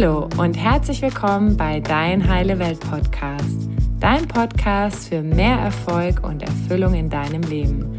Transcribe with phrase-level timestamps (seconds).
[0.00, 3.68] Hallo und herzlich willkommen bei Dein Heile Welt Podcast,
[4.00, 7.98] dein Podcast für mehr Erfolg und Erfüllung in deinem Leben.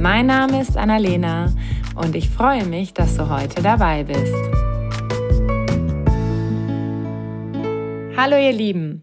[0.00, 1.52] Mein Name ist Annalena
[1.94, 4.34] und ich freue mich, dass du heute dabei bist.
[8.16, 9.02] Hallo ihr Lieben,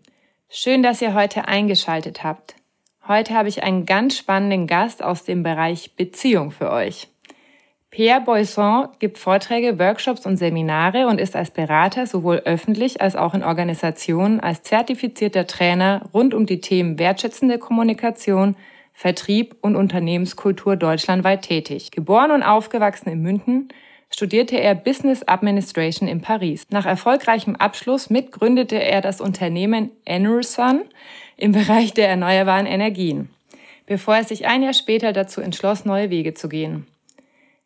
[0.50, 2.56] schön, dass ihr heute eingeschaltet habt.
[3.08, 7.10] Heute habe ich einen ganz spannenden Gast aus dem Bereich Beziehung für euch.
[7.92, 13.34] Pierre Boisson gibt Vorträge, Workshops und Seminare und ist als Berater sowohl öffentlich als auch
[13.34, 18.56] in Organisationen als zertifizierter Trainer rund um die Themen wertschätzende Kommunikation,
[18.94, 21.90] Vertrieb und Unternehmenskultur deutschlandweit tätig.
[21.90, 23.70] Geboren und aufgewachsen in München,
[24.12, 26.68] studierte er Business Administration in Paris.
[26.70, 30.82] Nach erfolgreichem Abschluss mitgründete er das Unternehmen Enerson
[31.38, 33.30] im Bereich der erneuerbaren Energien,
[33.86, 36.86] bevor er sich ein Jahr später dazu entschloss, neue Wege zu gehen.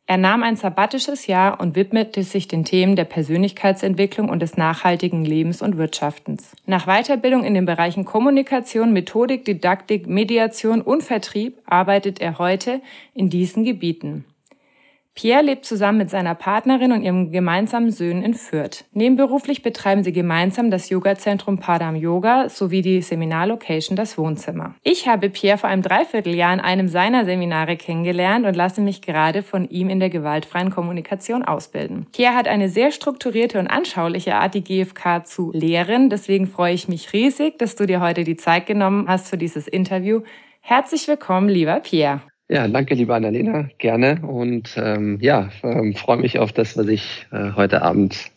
[0.05, 5.23] Er nahm ein sabbatisches Jahr und widmete sich den Themen der Persönlichkeitsentwicklung und des nachhaltigen
[5.23, 6.51] Lebens und Wirtschaftens.
[6.65, 12.81] Nach Weiterbildung in den Bereichen Kommunikation, Methodik, Didaktik, Mediation und Vertrieb arbeitet er heute
[13.13, 14.25] in diesen Gebieten.
[15.15, 18.85] Pierre lebt zusammen mit seiner Partnerin und ihrem gemeinsamen Söhnen in Fürth.
[18.93, 24.73] Nebenberuflich betreiben sie gemeinsam das Yoga-Zentrum Padam Yoga sowie die Seminarlocation Das Wohnzimmer.
[24.81, 29.43] Ich habe Pierre vor einem Dreivierteljahr in einem seiner Seminare kennengelernt und lasse mich gerade
[29.43, 32.07] von ihm in der gewaltfreien Kommunikation ausbilden.
[32.11, 36.09] Pierre hat eine sehr strukturierte und anschauliche Art, die GfK zu lehren.
[36.09, 39.67] Deswegen freue ich mich riesig, dass du dir heute die Zeit genommen hast für dieses
[39.67, 40.21] Interview.
[40.61, 42.21] Herzlich willkommen, lieber Pierre.
[42.53, 44.21] Ja, danke, liebe Annalena, gerne.
[44.21, 48.29] Und ähm, ja, ähm, freue mich auf das, was ich äh, heute Abend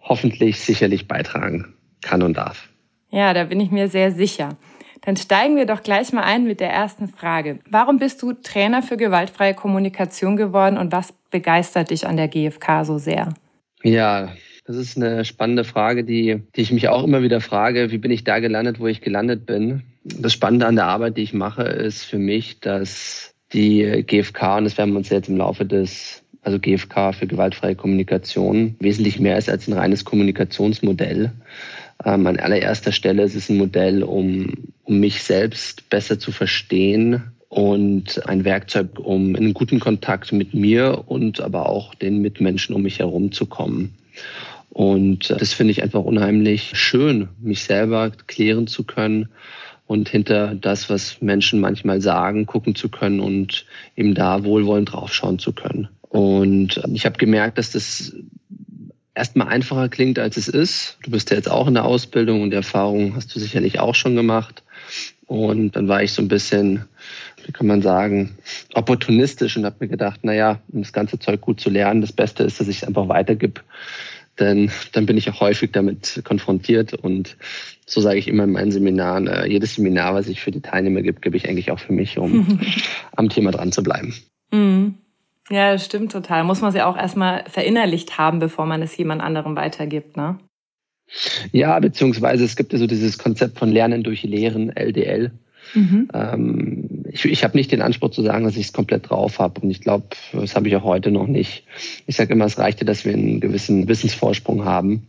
[0.00, 2.70] hoffentlich sicherlich beitragen kann und darf.
[3.10, 4.56] Ja, da bin ich mir sehr sicher.
[5.02, 7.58] Dann steigen wir doch gleich mal ein mit der ersten Frage.
[7.68, 12.86] Warum bist du Trainer für gewaltfreie Kommunikation geworden und was begeistert dich an der GfK
[12.86, 13.34] so sehr?
[13.82, 14.30] Ja,
[14.64, 17.90] das ist eine spannende Frage, die, die ich mich auch immer wieder frage.
[17.90, 19.82] Wie bin ich da gelandet, wo ich gelandet bin?
[20.16, 24.64] Das Spannende an der Arbeit, die ich mache, ist für mich, dass die GfK, und
[24.64, 29.38] das werden wir uns jetzt im Laufe des, also GfK für gewaltfreie Kommunikation, wesentlich mehr
[29.38, 31.32] ist als ein reines Kommunikationsmodell.
[32.04, 37.22] Ähm, an allererster Stelle ist es ein Modell, um, um mich selbst besser zu verstehen
[37.48, 42.74] und ein Werkzeug, um in einen guten Kontakt mit mir und aber auch den Mitmenschen
[42.74, 43.94] um mich herum zu kommen.
[44.70, 49.28] Und das finde ich einfach unheimlich schön, mich selber klären zu können
[49.88, 53.64] und hinter das, was Menschen manchmal sagen, gucken zu können und
[53.96, 55.88] eben da wohlwollend draufschauen zu können.
[56.02, 58.14] Und ich habe gemerkt, dass das
[59.14, 60.98] erstmal einfacher klingt, als es ist.
[61.02, 63.94] Du bist ja jetzt auch in der Ausbildung und die Erfahrung hast du sicherlich auch
[63.94, 64.62] schon gemacht.
[65.26, 66.84] Und dann war ich so ein bisschen,
[67.46, 68.36] wie kann man sagen,
[68.74, 72.44] opportunistisch und habe mir gedacht, naja, um das ganze Zeug gut zu lernen, das Beste
[72.44, 73.64] ist, dass ich es einfach weitergib
[74.40, 77.36] denn dann bin ich auch häufig damit konfrontiert und
[77.86, 81.02] so sage ich immer in meinen Seminaren, äh, jedes Seminar, was ich für die Teilnehmer
[81.02, 82.58] gebe, gebe ich eigentlich auch für mich, um
[83.16, 84.14] am Thema dran zu bleiben.
[84.50, 84.94] Mhm.
[85.50, 86.44] Ja, das stimmt total.
[86.44, 90.38] Muss man es ja auch erstmal verinnerlicht haben, bevor man es jemand anderem weitergibt, ne?
[91.52, 95.32] Ja, beziehungsweise es gibt ja so dieses Konzept von Lernen durch Lehren, LDL.
[95.74, 96.08] Mhm.
[96.12, 99.60] Ähm, ich ich habe nicht den Anspruch zu sagen, dass ich es komplett drauf habe.
[99.60, 101.64] Und ich glaube, das habe ich auch heute noch nicht.
[102.06, 105.08] Ich sage immer, es reichte, dass wir einen gewissen Wissensvorsprung haben.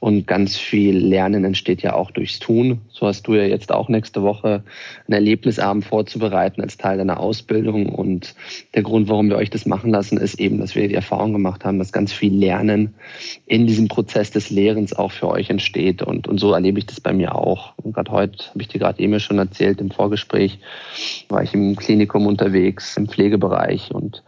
[0.00, 2.82] Und ganz viel Lernen entsteht ja auch durchs Tun.
[2.88, 4.62] So hast du ja jetzt auch nächste Woche
[5.06, 7.86] einen Erlebnisabend vorzubereiten als Teil deiner Ausbildung.
[7.86, 8.36] Und
[8.74, 11.64] der Grund, warum wir euch das machen lassen, ist eben, dass wir die Erfahrung gemacht
[11.64, 12.94] haben, dass ganz viel Lernen
[13.46, 16.00] in diesem Prozess des Lehrens auch für euch entsteht.
[16.02, 17.72] Und, und so erlebe ich das bei mir auch.
[17.76, 20.60] Und gerade heute habe ich dir gerade eben schon erzählt im Vorgespräch,
[21.28, 23.90] war ich im Klinikum unterwegs, im Pflegebereich.
[23.90, 24.22] Und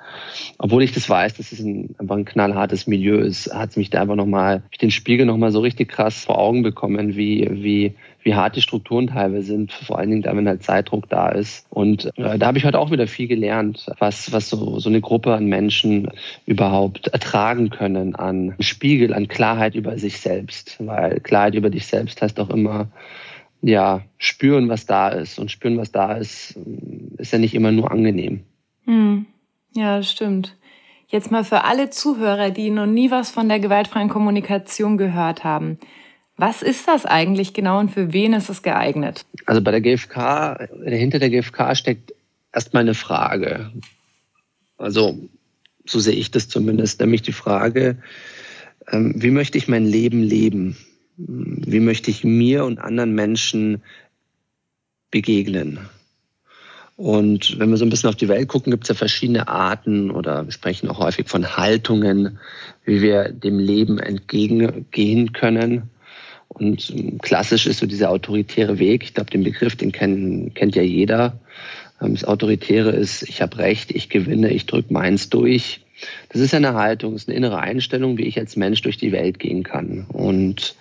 [0.59, 3.91] obwohl ich das weiß, dass es ein, einfach ein knallhartes Milieu ist, hat es mich
[3.91, 8.34] da einfach nochmal, den Spiegel nochmal so richtig krass vor Augen bekommen, wie, wie, wie
[8.34, 11.66] hart die Strukturen teilweise sind, vor allen Dingen da, wenn halt Zeitdruck da ist.
[11.71, 15.00] Und äh, da habe ich heute auch wieder viel gelernt, was, was so, so eine
[15.00, 16.10] Gruppe an Menschen
[16.47, 20.77] überhaupt ertragen können an Spiegel, an Klarheit über sich selbst.
[20.80, 22.89] Weil Klarheit über dich selbst heißt auch immer,
[23.63, 25.39] ja, spüren, was da ist.
[25.39, 26.59] Und spüren, was da ist,
[27.18, 28.41] ist ja nicht immer nur angenehm.
[28.84, 29.27] Hm.
[29.74, 30.56] Ja, das stimmt.
[31.10, 35.78] Jetzt mal für alle Zuhörer, die noch nie was von der gewaltfreien Kommunikation gehört haben.
[36.36, 39.27] Was ist das eigentlich genau und für wen ist es geeignet?
[39.45, 42.15] Also bei der GfK, hinter der GfK steckt
[42.53, 43.72] erstmal eine Frage.
[44.78, 45.18] Also
[45.84, 47.98] so sehe ich das zumindest, nämlich die Frage,
[48.89, 50.77] ähm, wie möchte ich mein Leben leben?
[51.16, 53.83] Wie möchte ich mir und anderen Menschen
[55.10, 55.80] begegnen?
[57.01, 60.11] Und wenn wir so ein bisschen auf die Welt gucken, gibt es ja verschiedene Arten
[60.11, 62.39] oder wir sprechen auch häufig von Haltungen,
[62.85, 65.85] wie wir dem Leben entgegengehen können.
[66.49, 66.93] Und
[67.23, 69.03] klassisch ist so dieser autoritäre Weg.
[69.03, 71.41] Ich glaube, den Begriff, den kennt, kennt ja jeder.
[72.03, 75.81] Ähm, das Autoritäre ist, ich habe Recht, ich gewinne, ich drücke meins durch.
[76.31, 79.13] Das ist eine Haltung, das ist eine innere Einstellung, wie ich als Mensch durch die
[79.13, 80.07] Welt gehen kann.
[80.09, 80.75] Und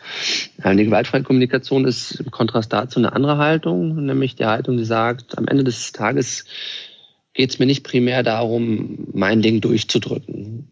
[0.63, 4.86] äh, die gewaltfreie Kommunikation ist im Kontrast dazu eine andere Haltung, nämlich die Haltung, die
[4.86, 6.45] sagt, am Ende des Tages
[7.33, 10.68] geht es mir nicht primär darum, mein Ding durchzudrücken.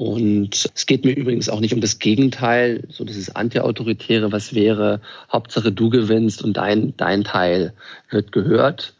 [0.00, 5.02] Und es geht mir übrigens auch nicht um das Gegenteil, so dieses Anti-Autoritäre, was wäre,
[5.30, 7.74] Hauptsache du gewinnst und dein, dein Teil
[8.08, 8.94] wird gehört.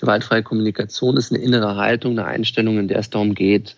[0.00, 3.76] Gewaltfreie Kommunikation ist eine innere Haltung, eine Einstellung, in der es darum geht,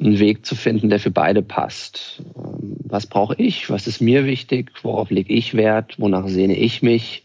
[0.00, 2.22] einen Weg zu finden, der für beide passt.
[2.36, 3.70] Ähm, was brauche ich?
[3.70, 4.72] Was ist mir wichtig?
[4.82, 5.98] Worauf lege ich Wert?
[5.98, 7.24] Wonach sehne ich mich?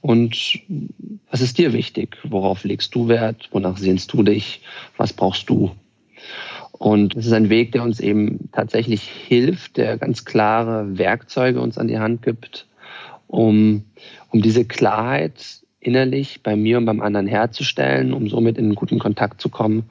[0.00, 0.60] Und
[1.30, 2.18] was ist dir wichtig?
[2.22, 3.48] Worauf legst du Wert?
[3.50, 4.60] Wonach sehnst du dich?
[4.96, 5.72] Was brauchst du?
[6.72, 11.78] Und es ist ein Weg, der uns eben tatsächlich hilft, der ganz klare Werkzeuge uns
[11.78, 12.66] an die Hand gibt,
[13.26, 13.84] um,
[14.30, 18.98] um diese Klarheit innerlich bei mir und beim anderen herzustellen, um somit in einen guten
[18.98, 19.84] Kontakt zu kommen.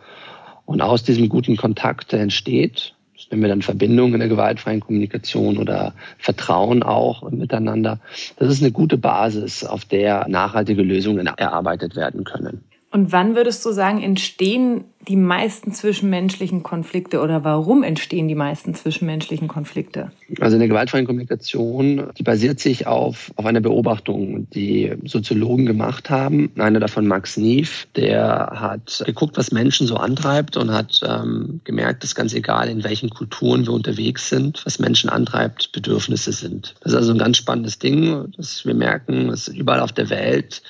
[0.66, 5.58] Und aus diesem guten Kontakt entsteht, das nennen wir dann Verbindung in der gewaltfreien Kommunikation
[5.58, 8.00] oder Vertrauen auch miteinander.
[8.38, 12.64] Das ist eine gute Basis, auf der nachhaltige Lösungen erarbeitet werden können.
[12.92, 18.74] Und wann würdest du sagen, entstehen die meisten zwischenmenschlichen Konflikte oder warum entstehen die meisten
[18.74, 20.12] zwischenmenschlichen Konflikte?
[20.40, 26.52] Also eine gewaltfreie Kommunikation, die basiert sich auf, auf einer Beobachtung, die Soziologen gemacht haben.
[26.58, 32.04] Einer davon, Max Neef, der hat geguckt, was Menschen so antreibt und hat ähm, gemerkt,
[32.04, 36.76] dass ganz egal, in welchen Kulturen wir unterwegs sind, was Menschen antreibt, Bedürfnisse sind.
[36.82, 40.64] Das ist also ein ganz spannendes Ding, dass wir merken, dass überall auf der Welt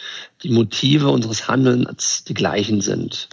[0.44, 3.30] die Motive unseres Handelns die gleichen sind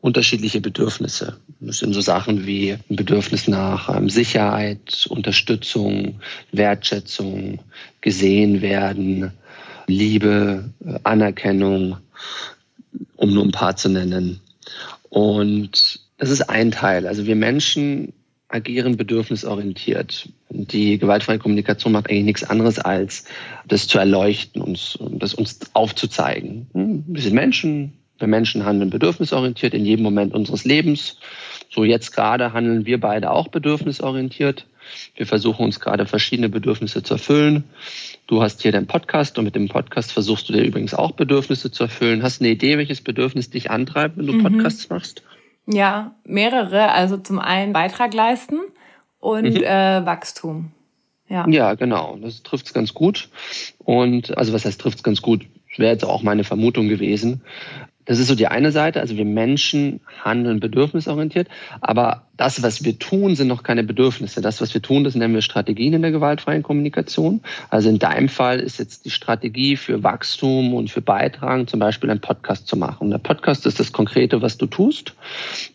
[0.00, 1.38] unterschiedliche Bedürfnisse.
[1.60, 6.20] Das sind so Sachen wie ein Bedürfnis nach ähm, Sicherheit, Unterstützung,
[6.52, 7.58] Wertschätzung,
[8.00, 9.32] gesehen werden,
[9.86, 11.96] Liebe, äh, Anerkennung,
[13.16, 14.40] um nur ein paar zu nennen.
[15.08, 17.06] Und das ist ein Teil.
[17.06, 18.12] Also wir Menschen
[18.48, 20.28] agieren bedürfnisorientiert.
[20.48, 23.24] Die gewaltfreie Kommunikation macht eigentlich nichts anderes, als
[23.66, 26.66] das zu erleuchten und das uns aufzuzeigen.
[26.72, 31.18] Hm, wir sind Menschen, wir Menschen handeln bedürfnisorientiert in jedem Moment unseres Lebens.
[31.70, 34.66] So jetzt gerade handeln wir beide auch bedürfnisorientiert.
[35.16, 37.64] Wir versuchen uns gerade verschiedene Bedürfnisse zu erfüllen.
[38.26, 41.70] Du hast hier deinen Podcast und mit dem Podcast versuchst du dir übrigens auch Bedürfnisse
[41.70, 42.22] zu erfüllen.
[42.22, 44.42] Hast du eine Idee, welches Bedürfnis dich antreibt, wenn du mhm.
[44.42, 45.22] Podcasts machst?
[45.66, 46.92] Ja, mehrere.
[46.92, 48.60] Also zum einen Beitrag leisten
[49.20, 49.62] und mhm.
[49.62, 50.72] äh, Wachstum.
[51.28, 51.46] Ja.
[51.46, 52.18] ja, genau.
[52.22, 53.28] Das trifft es ganz gut.
[53.78, 55.46] Und also was heißt trifft es ganz gut?
[55.76, 57.42] Wäre jetzt auch meine Vermutung gewesen.
[58.08, 59.00] Das ist so die eine Seite.
[59.00, 61.46] Also wir Menschen handeln bedürfnisorientiert.
[61.82, 64.40] Aber das, was wir tun, sind noch keine Bedürfnisse.
[64.40, 67.42] Das, was wir tun, das nennen wir Strategien in der gewaltfreien Kommunikation.
[67.68, 72.08] Also in deinem Fall ist jetzt die Strategie für Wachstum und für Beitragen zum Beispiel
[72.08, 73.10] einen Podcast zu machen.
[73.10, 75.12] Der Podcast ist das Konkrete, was du tust,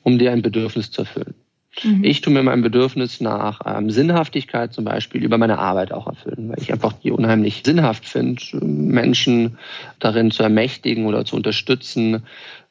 [0.02, 1.36] um dir ein Bedürfnis zu erfüllen.
[1.82, 2.04] Mhm.
[2.04, 6.50] Ich tue mir mein Bedürfnis nach ähm, Sinnhaftigkeit zum Beispiel über meine Arbeit auch erfüllen,
[6.50, 9.58] weil ich einfach die unheimlich sinnhaft finde, Menschen
[10.00, 12.24] darin zu ermächtigen oder zu unterstützen,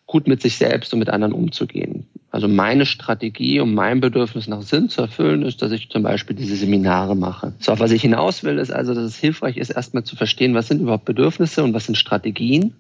[0.07, 2.07] gut mit sich selbst und mit anderen umzugehen.
[2.31, 6.35] Also meine Strategie, um mein Bedürfnis nach Sinn zu erfüllen, ist, dass ich zum Beispiel
[6.35, 7.53] diese Seminare mache.
[7.59, 10.55] So, auf was ich hinaus will, ist also, dass es hilfreich ist, erstmal zu verstehen,
[10.55, 12.75] was sind überhaupt Bedürfnisse und was sind Strategien,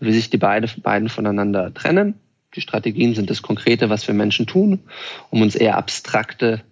[0.00, 2.14] wie sich die beide, beiden voneinander trennen
[2.56, 4.80] die Strategien sind das Konkrete, was wir Menschen tun,
[5.30, 6.62] um uns eher abstrakte,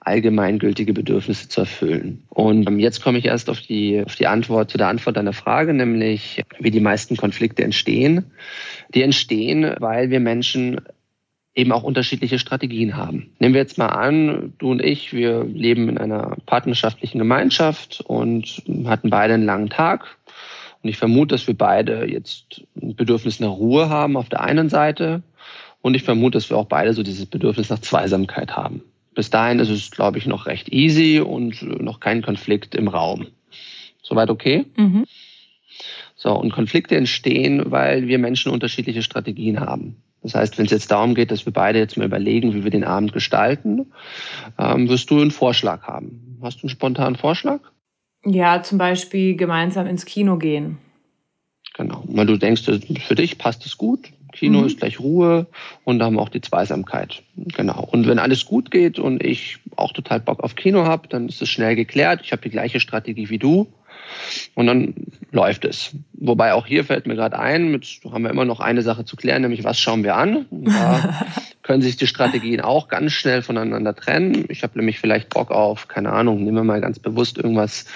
[0.00, 2.24] allgemeingültige Bedürfnisse zu erfüllen.
[2.28, 5.74] Und jetzt komme ich erst auf die, auf die Antwort zu der Antwort deiner Frage,
[5.74, 8.32] nämlich wie die meisten Konflikte entstehen.
[8.94, 10.80] Die entstehen, weil wir Menschen
[11.54, 13.30] eben auch unterschiedliche Strategien haben.
[13.38, 18.62] Nehmen wir jetzt mal an, du und ich, wir leben in einer partnerschaftlichen Gemeinschaft und
[18.86, 20.16] hatten beide einen langen Tag
[20.82, 24.68] und ich vermute, dass wir beide jetzt ein Bedürfnis nach Ruhe haben auf der einen
[24.68, 25.22] Seite.
[25.82, 28.82] Und ich vermute, dass wir auch beide so dieses Bedürfnis nach Zweisamkeit haben.
[29.14, 33.26] Bis dahin ist es, glaube ich, noch recht easy und noch kein Konflikt im Raum.
[34.00, 34.64] Soweit okay?
[34.76, 35.04] Mhm.
[36.14, 39.96] So, und Konflikte entstehen, weil wir Menschen unterschiedliche Strategien haben.
[40.22, 42.70] Das heißt, wenn es jetzt darum geht, dass wir beide jetzt mal überlegen, wie wir
[42.70, 43.92] den Abend gestalten,
[44.58, 46.38] ähm, wirst du einen Vorschlag haben.
[46.42, 47.60] Hast du einen spontanen Vorschlag?
[48.24, 50.78] Ja, zum Beispiel gemeinsam ins Kino gehen.
[51.74, 52.04] Genau.
[52.06, 54.10] Weil du denkst, für dich passt es gut.
[54.32, 54.66] Kino mhm.
[54.66, 55.46] ist gleich Ruhe
[55.84, 57.22] und da haben wir auch die Zweisamkeit.
[57.36, 57.88] Genau.
[57.90, 61.42] Und wenn alles gut geht und ich auch total Bock auf Kino habe, dann ist
[61.42, 62.20] es schnell geklärt.
[62.24, 63.68] Ich habe die gleiche Strategie wie du.
[64.54, 64.94] Und dann
[65.30, 65.94] läuft es.
[66.12, 69.16] Wobei auch hier fällt mir gerade ein, mit, haben wir immer noch eine Sache zu
[69.16, 70.46] klären, nämlich was schauen wir an.
[70.74, 71.24] Da
[71.62, 74.46] können sich die Strategien auch ganz schnell voneinander trennen.
[74.48, 77.86] Ich habe nämlich vielleicht Bock auf, keine Ahnung, nehmen wir mal ganz bewusst irgendwas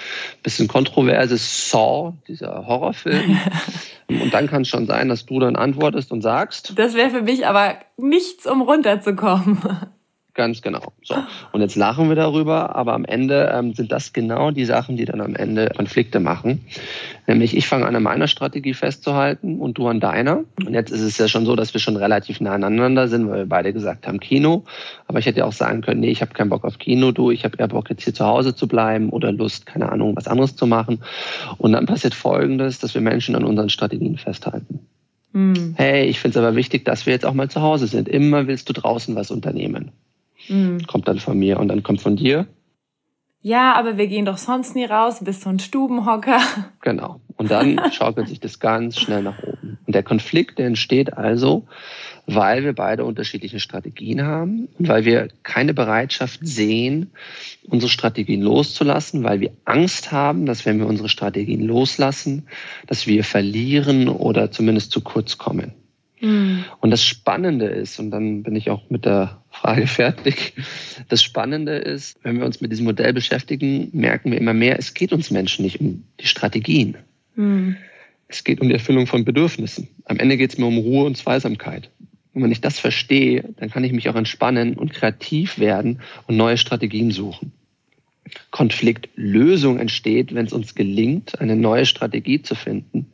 [0.42, 3.38] bisschen kontroverses, Saw, dieser Horrorfilm.
[4.08, 6.78] Und dann kann es schon sein, dass du dann antwortest und sagst.
[6.78, 9.58] Das wäre für mich aber nichts, um runterzukommen.
[10.36, 10.92] Ganz genau.
[11.02, 11.14] So.
[11.52, 15.06] Und jetzt lachen wir darüber, aber am Ende ähm, sind das genau die Sachen, die
[15.06, 16.66] dann am Ende Konflikte machen.
[17.26, 20.44] Nämlich ich fange an, an meiner Strategie festzuhalten und du an deiner.
[20.62, 23.38] Und jetzt ist es ja schon so, dass wir schon relativ nah aneinander sind, weil
[23.38, 24.64] wir beide gesagt haben Kino.
[25.06, 27.30] Aber ich hätte ja auch sagen können, nee, ich habe keinen Bock auf Kino, du,
[27.30, 30.28] ich habe eher Bock jetzt hier zu Hause zu bleiben oder Lust, keine Ahnung, was
[30.28, 31.00] anderes zu machen.
[31.56, 34.80] Und dann passiert Folgendes, dass wir Menschen an unseren Strategien festhalten.
[35.32, 35.72] Hm.
[35.76, 38.06] Hey, ich finde es aber wichtig, dass wir jetzt auch mal zu Hause sind.
[38.06, 39.92] Immer willst du draußen was unternehmen.
[40.48, 40.86] Mhm.
[40.86, 42.46] Kommt dann von mir und dann kommt von dir.
[43.46, 46.40] Ja, aber wir gehen doch sonst nie raus, bist so ein Stubenhocker.
[46.80, 47.20] Genau.
[47.36, 49.78] Und dann schaukelt sich das ganz schnell nach oben.
[49.86, 51.66] Und der Konflikt, der entsteht also,
[52.26, 57.10] weil wir beide unterschiedliche Strategien haben und weil wir keine Bereitschaft sehen,
[57.68, 62.46] unsere Strategien loszulassen, weil wir Angst haben, dass wenn wir unsere Strategien loslassen,
[62.86, 65.72] dass wir verlieren oder zumindest zu kurz kommen.
[66.20, 66.64] Mhm.
[66.80, 70.52] Und das Spannende ist, und dann bin ich auch mit der Frage fertig,
[71.08, 74.94] das Spannende ist, wenn wir uns mit diesem Modell beschäftigen, merken wir immer mehr, es
[74.94, 76.96] geht uns Menschen nicht um die Strategien.
[77.34, 77.76] Mhm.
[78.28, 79.88] Es geht um die Erfüllung von Bedürfnissen.
[80.04, 81.90] Am Ende geht es mir um Ruhe und Zweisamkeit.
[82.32, 86.36] Und wenn ich das verstehe, dann kann ich mich auch entspannen und kreativ werden und
[86.36, 87.52] neue Strategien suchen.
[88.50, 93.06] Konfliktlösung entsteht, wenn es uns gelingt, eine neue Strategie zu finden,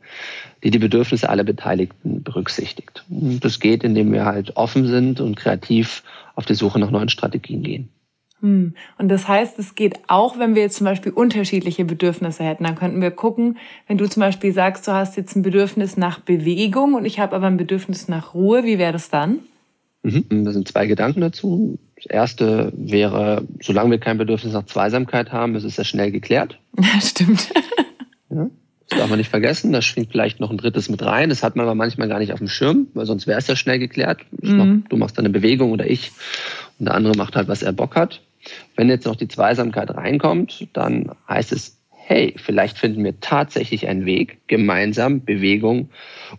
[0.63, 3.03] die die Bedürfnisse aller Beteiligten berücksichtigt.
[3.09, 6.03] Und das geht, indem wir halt offen sind und kreativ
[6.35, 7.89] auf die Suche nach neuen Strategien gehen.
[8.41, 8.73] Hm.
[8.97, 12.65] Und das heißt, es geht auch, wenn wir jetzt zum Beispiel unterschiedliche Bedürfnisse hätten.
[12.65, 16.19] Dann könnten wir gucken, wenn du zum Beispiel sagst, du hast jetzt ein Bedürfnis nach
[16.19, 19.39] Bewegung und ich habe aber ein Bedürfnis nach Ruhe, wie wäre das dann?
[20.03, 20.43] Mhm.
[20.43, 21.79] Da sind zwei Gedanken dazu.
[21.95, 26.59] Das erste wäre, solange wir kein Bedürfnis nach Zweisamkeit haben, ist es sehr schnell geklärt.
[26.77, 27.49] Ja, stimmt.
[28.29, 28.49] Ja,
[28.97, 29.71] darf man nicht vergessen.
[29.71, 31.29] Da schwingt vielleicht noch ein drittes mit rein.
[31.29, 33.55] Das hat man aber manchmal gar nicht auf dem Schirm, weil sonst wäre es ja
[33.55, 34.21] schnell geklärt.
[34.41, 34.57] Mhm.
[34.57, 36.11] Mach, du machst eine Bewegung oder ich
[36.79, 38.21] und der andere macht halt, was er Bock hat.
[38.75, 41.77] Wenn jetzt noch die Zweisamkeit reinkommt, dann heißt es,
[42.13, 45.89] hey, vielleicht finden wir tatsächlich einen Weg, gemeinsam Bewegung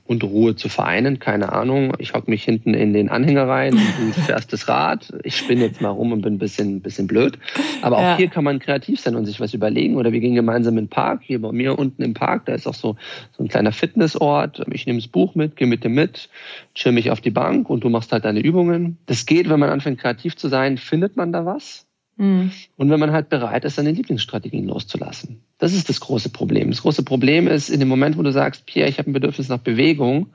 [0.04, 1.18] und Ruhe zu vereinen.
[1.18, 5.12] Keine Ahnung, ich hocke mich hinten in den Anhänger rein und du fährst das Rad.
[5.24, 7.40] Ich spinne jetzt mal rum und bin ein bisschen, bisschen blöd.
[7.82, 8.16] Aber auch ja.
[8.16, 9.96] hier kann man kreativ sein und sich was überlegen.
[9.96, 12.68] Oder wir gehen gemeinsam in den Park, hier bei mir unten im Park, da ist
[12.68, 12.96] auch so,
[13.36, 14.64] so ein kleiner Fitnessort.
[14.70, 16.28] Ich nehme das Buch mit, gehe mit dir mit,
[16.76, 18.98] chill mich auf die Bank und du machst halt deine Übungen.
[19.06, 21.84] Das geht, wenn man anfängt kreativ zu sein, findet man da was.
[22.16, 22.52] Mhm.
[22.76, 25.40] Und wenn man halt bereit ist, seine Lieblingsstrategien loszulassen.
[25.58, 26.70] Das ist das große Problem.
[26.70, 29.48] Das große Problem ist, in dem Moment, wo du sagst, Pierre, ich habe ein Bedürfnis
[29.48, 30.28] nach Bewegung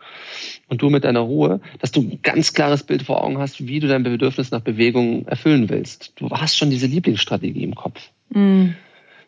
[0.68, 3.80] und du mit deiner Ruhe, dass du ein ganz klares Bild vor Augen hast, wie
[3.80, 6.14] du dein Bedürfnis nach Bewegung erfüllen willst.
[6.18, 8.10] Du hast schon diese Lieblingsstrategie im Kopf.
[8.30, 8.76] Mhm.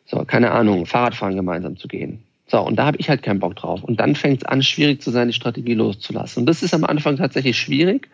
[0.05, 2.23] So, keine Ahnung, Fahrradfahren gemeinsam zu gehen.
[2.51, 3.81] So, und da habe ich halt keinen Bock drauf.
[3.81, 6.41] Und dann fängt es an, schwierig zu sein, die Strategie loszulassen.
[6.41, 8.09] Und das ist am Anfang tatsächlich schwierig,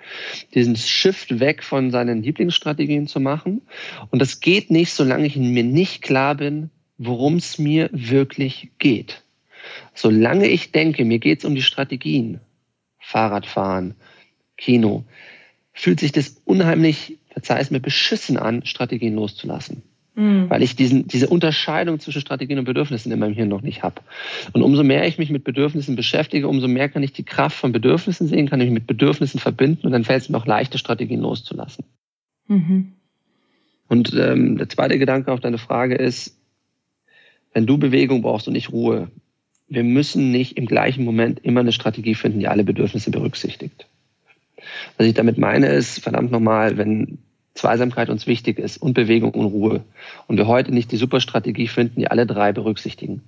[0.54, 3.64] diesen Shift weg von seinen Lieblingsstrategien zu machen.
[4.12, 9.24] Und das geht nicht, solange ich mir nicht klar bin, worum es mir wirklich geht.
[9.96, 12.40] Solange ich denke, mir geht es um die Strategien,
[13.00, 13.96] Fahrradfahren,
[14.56, 15.04] Kino,
[15.74, 19.82] fühlt sich das unheimlich, verzeih es mir, beschissen an, Strategien loszulassen.
[20.18, 20.50] Mhm.
[20.50, 24.02] Weil ich diesen, diese Unterscheidung zwischen Strategien und Bedürfnissen in meinem Hirn noch nicht habe.
[24.52, 27.72] Und umso mehr ich mich mit Bedürfnissen beschäftige, umso mehr kann ich die Kraft von
[27.72, 30.80] Bedürfnissen sehen, kann ich mich mit Bedürfnissen verbinden und dann fällt es mir auch leichter,
[30.80, 31.86] Strategien loszulassen.
[32.48, 32.94] Mhm.
[33.90, 36.36] Und ähm, der zweite Gedanke auf deine Frage ist,
[37.54, 39.12] wenn du Bewegung brauchst und nicht Ruhe,
[39.70, 43.86] wir müssen nicht im gleichen Moment immer eine Strategie finden, die alle Bedürfnisse berücksichtigt.
[44.98, 47.20] Was ich damit meine ist, verdammt nochmal, wenn
[47.58, 49.84] Zweisamkeit uns wichtig ist und Bewegung und Ruhe
[50.28, 53.24] und wir heute nicht die Superstrategie finden, die alle drei berücksichtigen,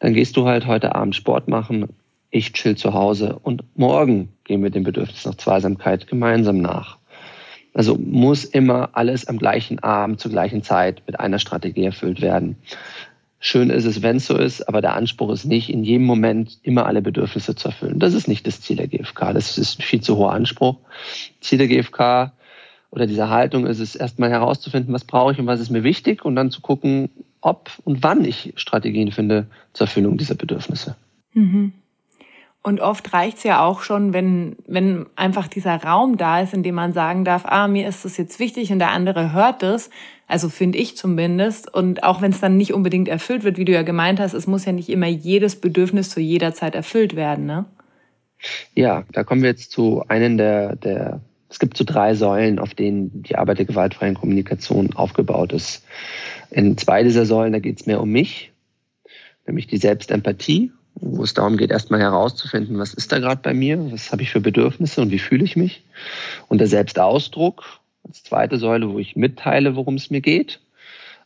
[0.00, 1.88] dann gehst du halt heute Abend Sport machen,
[2.30, 6.98] ich chill zu Hause und morgen gehen wir dem Bedürfnis nach Zweisamkeit gemeinsam nach.
[7.74, 12.56] Also muss immer alles am gleichen Abend zur gleichen Zeit mit einer Strategie erfüllt werden.
[13.40, 16.58] Schön ist es, wenn es so ist, aber der Anspruch ist nicht, in jedem Moment
[16.62, 17.98] immer alle Bedürfnisse zu erfüllen.
[17.98, 19.34] Das ist nicht das Ziel der GfK.
[19.34, 20.78] Das ist ein viel zu hoher Anspruch.
[21.40, 22.32] Ziel der GfK
[22.94, 26.24] oder dieser Haltung ist es, erstmal herauszufinden, was brauche ich und was ist mir wichtig
[26.24, 27.10] und dann zu gucken,
[27.40, 30.94] ob und wann ich Strategien finde zur Erfüllung dieser Bedürfnisse.
[31.32, 31.72] Mhm.
[32.62, 36.62] Und oft reicht es ja auch schon, wenn, wenn einfach dieser Raum da ist, in
[36.62, 39.90] dem man sagen darf, ah, mir ist das jetzt wichtig und der andere hört das.
[40.28, 41.74] Also finde ich zumindest.
[41.74, 44.46] Und auch wenn es dann nicht unbedingt erfüllt wird, wie du ja gemeint hast, es
[44.46, 47.66] muss ja nicht immer jedes Bedürfnis zu jeder Zeit erfüllt werden, ne?
[48.74, 52.74] Ja, da kommen wir jetzt zu einem der, der es gibt so drei Säulen, auf
[52.74, 55.84] denen die Arbeit der gewaltfreien Kommunikation aufgebaut ist.
[56.50, 58.52] In zwei dieser Säulen, da geht es mehr um mich,
[59.46, 63.92] nämlich die Selbstempathie wo es darum geht, erstmal herauszufinden, was ist da gerade bei mir,
[63.92, 65.84] was habe ich für Bedürfnisse und wie fühle ich mich.
[66.48, 67.64] Und der Selbstausdruck
[68.06, 70.60] als zweite Säule, wo ich mitteile, worum es mir geht.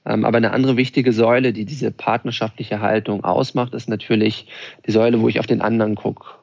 [0.07, 4.47] Ähm, aber eine andere wichtige Säule, die diese partnerschaftliche Haltung ausmacht, ist natürlich
[4.87, 6.38] die Säule, wo ich auf den anderen gucke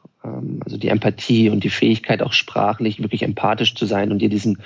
[0.64, 4.60] also die Empathie und die Fähigkeit auch sprachlich wirklich empathisch zu sein und dir diesen,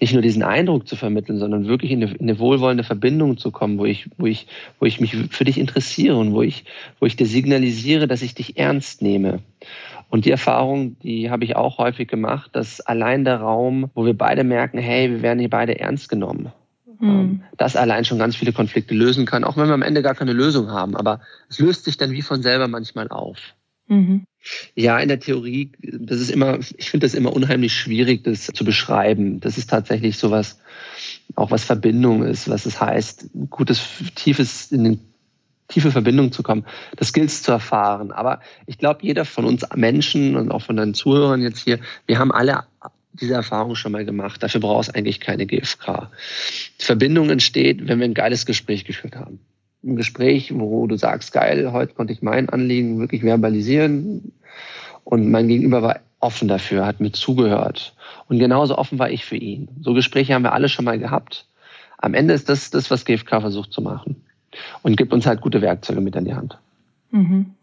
[0.00, 3.50] nicht nur diesen Eindruck zu vermitteln, sondern wirklich in eine, in eine, wohlwollende Verbindung zu
[3.50, 4.46] kommen, wo ich, wo ich,
[4.78, 6.64] wo ich mich für dich interessiere und wo ich,
[7.00, 9.40] wo ich dir signalisiere, dass ich dich ernst nehme.
[10.08, 14.16] Und die Erfahrung, die habe ich auch häufig gemacht, dass allein der Raum, wo wir
[14.16, 16.52] beide merken, hey, wir werden hier beide ernst genommen,
[17.00, 17.42] mhm.
[17.56, 20.34] das allein schon ganz viele Konflikte lösen kann, auch wenn wir am Ende gar keine
[20.34, 20.96] Lösung haben.
[20.96, 23.38] Aber es löst sich dann wie von selber manchmal auf.
[23.88, 24.24] Mhm.
[24.74, 28.64] Ja, in der Theorie, das ist immer, ich finde das immer unheimlich schwierig, das zu
[28.64, 29.40] beschreiben.
[29.40, 30.58] Das ist tatsächlich sowas,
[31.36, 33.82] auch was Verbindung ist, was es heißt, gutes,
[34.14, 34.98] tiefes, in eine
[35.68, 38.10] tiefe Verbindung zu kommen, das gilt es zu erfahren.
[38.10, 42.18] Aber ich glaube, jeder von uns Menschen und auch von deinen Zuhörern jetzt hier, wir
[42.18, 42.64] haben alle
[43.14, 44.42] diese Erfahrung schon mal gemacht.
[44.42, 46.10] Dafür braucht es eigentlich keine GFK.
[46.80, 49.38] Die Verbindung entsteht, wenn wir ein geiles Gespräch geführt haben
[49.84, 54.32] ein Gespräch, wo du sagst, geil, heute konnte ich mein Anliegen wirklich verbalisieren
[55.04, 57.94] und mein Gegenüber war offen dafür, hat mir zugehört.
[58.28, 59.68] Und genauso offen war ich für ihn.
[59.80, 61.46] So Gespräche haben wir alle schon mal gehabt.
[61.98, 64.24] Am Ende ist das das, was GFK versucht zu machen
[64.82, 66.58] und gibt uns halt gute Werkzeuge mit an die Hand.
[67.10, 67.54] Mhm.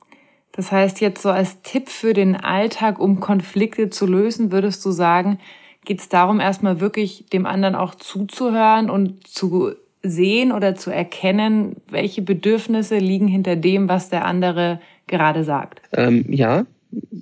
[0.52, 4.92] Das heißt, jetzt so als Tipp für den Alltag, um Konflikte zu lösen, würdest du
[4.92, 5.40] sagen,
[5.86, 11.76] geht es darum, erstmal wirklich dem anderen auch zuzuhören und zu sehen oder zu erkennen,
[11.90, 15.82] welche Bedürfnisse liegen hinter dem, was der andere gerade sagt?
[15.94, 16.66] Ähm, ja,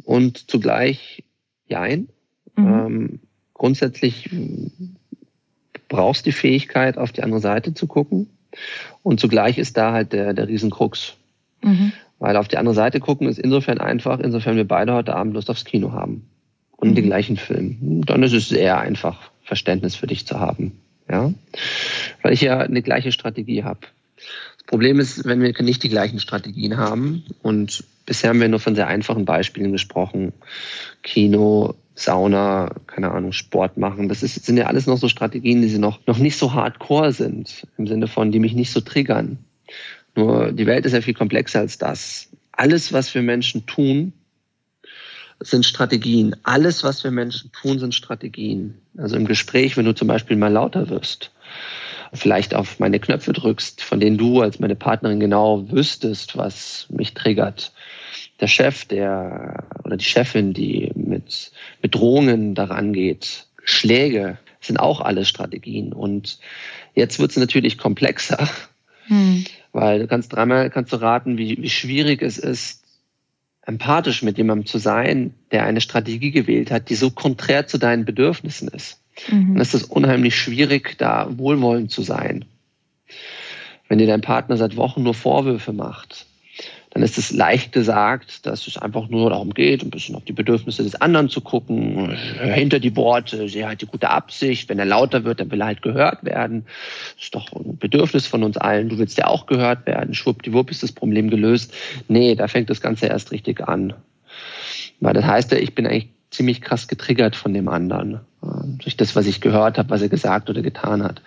[0.04, 1.24] und zugleich
[1.68, 2.10] jein.
[2.56, 2.68] Mhm.
[2.68, 3.20] Ähm,
[3.54, 4.30] grundsätzlich
[5.88, 8.30] brauchst du die Fähigkeit, auf die andere Seite zu gucken.
[9.04, 11.16] Und zugleich ist da halt der, der Riesenkrux.
[11.62, 11.94] Mhm.
[12.20, 15.50] Weil auf die andere Seite gucken ist insofern einfach, insofern wir beide heute Abend Lust
[15.50, 16.28] aufs Kino haben.
[16.76, 16.96] Und mhm.
[16.96, 18.04] den gleichen Film.
[18.06, 20.74] Dann ist es sehr einfach, Verständnis für dich zu haben.
[21.10, 21.32] Ja?
[22.22, 23.82] Weil ich ja eine gleiche Strategie habe.
[24.16, 28.60] Das Problem ist, wenn wir nicht die gleichen Strategien haben und bisher haben wir nur
[28.60, 30.34] von sehr einfachen Beispielen gesprochen.
[31.04, 34.10] Kino, Sauna, keine Ahnung, Sport machen.
[34.10, 37.66] Das ist, sind ja alles noch so Strategien, die noch, noch nicht so hardcore sind,
[37.78, 39.40] im Sinne von, die mich nicht so triggern.
[40.16, 42.30] Nur die Welt ist ja viel komplexer als das.
[42.52, 44.14] Alles, was wir Menschen tun,
[45.40, 46.36] sind Strategien.
[46.44, 48.76] Alles, was wir Menschen tun, sind Strategien.
[48.98, 51.32] Also im Gespräch, wenn du zum Beispiel mal lauter wirst,
[52.14, 57.14] vielleicht auf meine Knöpfe drückst, von denen du als meine Partnerin genau wüsstest, was mich
[57.14, 57.72] triggert.
[58.40, 65.02] Der Chef, der oder die Chefin, die mit, mit Drohungen daran geht, Schläge, sind auch
[65.02, 65.94] alles Strategien.
[65.94, 66.40] Und
[66.94, 68.48] jetzt wird es natürlich komplexer,
[69.08, 69.46] hm.
[69.72, 72.84] weil du kannst dreimal kannst du raten, wie, wie schwierig es ist,
[73.68, 78.06] empathisch mit jemandem zu sein, der eine Strategie gewählt hat, die so konträr zu deinen
[78.06, 79.02] Bedürfnissen ist.
[79.30, 79.54] Mhm.
[79.54, 82.46] Dann ist es unheimlich schwierig, da wohlwollend zu sein.
[83.90, 86.27] Wenn dir dein Partner seit Wochen nur Vorwürfe macht,
[86.92, 90.34] dann ist es leicht gesagt, dass es einfach nur darum geht, ein bisschen auf die
[90.34, 94.86] Bedürfnisse des anderen zu gucken, hinter die Worte, sie hat die gute Absicht, wenn er
[94.86, 96.66] lauter wird, dann will er halt gehört werden.
[97.16, 100.72] Das ist doch ein Bedürfnis von uns allen, du willst ja auch gehört werden, schwuppdiwupp
[100.72, 101.74] ist das Problem gelöst.
[102.08, 103.94] Nee, da fängt das Ganze erst richtig an.
[105.00, 108.22] Weil das heißt ja, ich bin eigentlich ziemlich krass getriggert von dem anderen.
[108.42, 111.22] Durch das, was ich gehört habe, was er gesagt oder getan hat.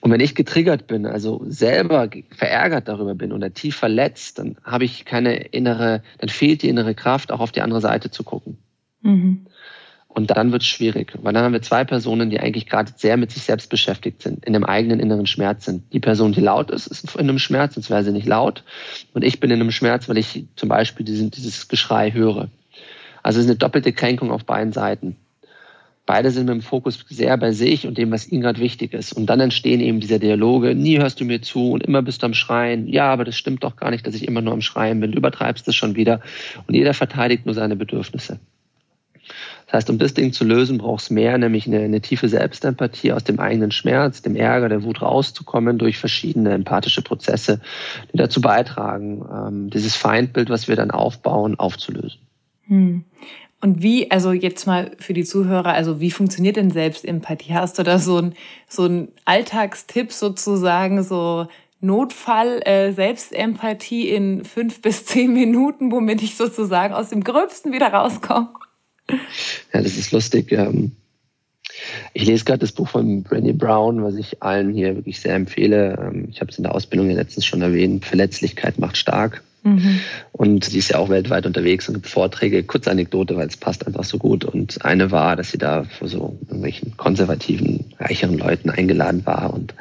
[0.00, 4.84] Und wenn ich getriggert bin, also selber verärgert darüber bin oder tief verletzt, dann habe
[4.84, 8.56] ich keine innere, dann fehlt die innere Kraft, auch auf die andere Seite zu gucken.
[9.02, 9.46] Mhm.
[10.14, 13.16] Und dann wird es schwierig, weil dann haben wir zwei Personen, die eigentlich gerade sehr
[13.16, 15.90] mit sich selbst beschäftigt sind, in einem eigenen inneren Schmerz sind.
[15.92, 18.62] Die Person, die laut ist, ist in einem Schmerz, sonst wäre sie nicht laut.
[19.14, 22.50] Und ich bin in einem Schmerz, weil ich zum Beispiel diesen, dieses Geschrei höre.
[23.22, 25.16] Also es ist eine doppelte Kränkung auf beiden Seiten.
[26.04, 29.12] Beide sind mit dem Fokus sehr bei sich und dem, was ihnen gerade wichtig ist.
[29.12, 32.26] Und dann entstehen eben diese Dialoge, nie hörst du mir zu und immer bist du
[32.26, 32.88] am Schreien.
[32.88, 35.12] Ja, aber das stimmt doch gar nicht, dass ich immer nur am Schreien bin.
[35.12, 36.20] Du übertreibst es schon wieder.
[36.66, 38.40] Und jeder verteidigt nur seine Bedürfnisse.
[39.66, 43.12] Das heißt, um das Ding zu lösen, braucht es mehr, nämlich eine, eine, tiefe Selbstempathie
[43.12, 47.60] aus dem eigenen Schmerz, dem Ärger, der Wut rauszukommen durch verschiedene empathische Prozesse,
[48.12, 52.20] die dazu beitragen, ähm, dieses Feindbild, was wir dann aufbauen, aufzulösen.
[52.66, 53.04] Hm.
[53.62, 57.54] Und wie, also jetzt mal für die Zuhörer, also wie funktioniert denn Selbstempathie?
[57.54, 58.34] Hast du da so ein
[58.68, 61.46] so ein Alltagstipp sozusagen, so
[61.80, 67.92] Notfall äh, Selbstempathie in fünf bis zehn Minuten, womit ich sozusagen aus dem Gröbsten wieder
[67.92, 68.48] rauskomme?
[69.72, 70.50] Ja, das ist lustig.
[70.50, 70.90] Ähm,
[72.14, 75.98] ich lese gerade das Buch von Brené Brown, was ich allen hier wirklich sehr empfehle.
[76.00, 78.04] Ähm, ich habe es in der Ausbildung ja letztens schon erwähnt.
[78.04, 79.44] Verletzlichkeit macht stark.
[79.62, 80.00] Mhm.
[80.32, 82.62] Und sie ist ja auch weltweit unterwegs und gibt Vorträge.
[82.64, 84.44] Kurze Anekdote, weil es passt einfach so gut.
[84.44, 89.74] Und eine war, dass sie da für so irgendwelchen konservativen, reicheren Leuten eingeladen war und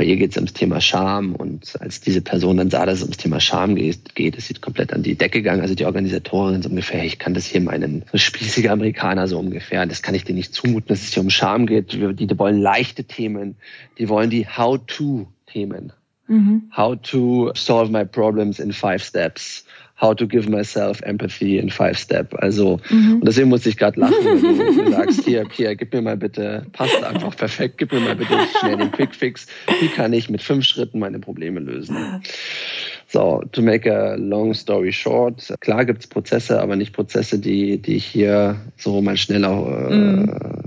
[0.00, 3.02] bei ihr geht es ums Thema Scham und als diese Person dann sah, dass es
[3.02, 5.60] ums Thema Scham geht, geht ist sie komplett an die Decke gegangen.
[5.60, 9.84] Also die Organisatorin so ungefähr, ich kann das hier meinen so spießiger Amerikaner so ungefähr,
[9.84, 11.92] das kann ich dir nicht zumuten, dass es hier um Scham geht.
[11.92, 13.56] Die, die wollen leichte Themen,
[13.98, 15.92] die wollen die How-to-Themen.
[16.30, 16.62] Mhm.
[16.70, 19.64] How to solve my problems in five steps
[20.00, 22.34] how to give myself empathy in five step.
[22.42, 23.16] Also, mhm.
[23.16, 26.66] und deswegen muss ich gerade lachen, wenn du sagst, hier, hier, gib mir mal bitte,
[26.72, 29.46] passt einfach perfekt, gib mir mal bitte schnell den Quick Fix.
[29.80, 32.22] Wie kann ich mit fünf Schritten meine Probleme lösen?
[33.08, 37.96] So, to make a long story short, klar gibt's Prozesse, aber nicht Prozesse, die, die
[37.96, 40.59] ich hier so mal schneller, äh, mm.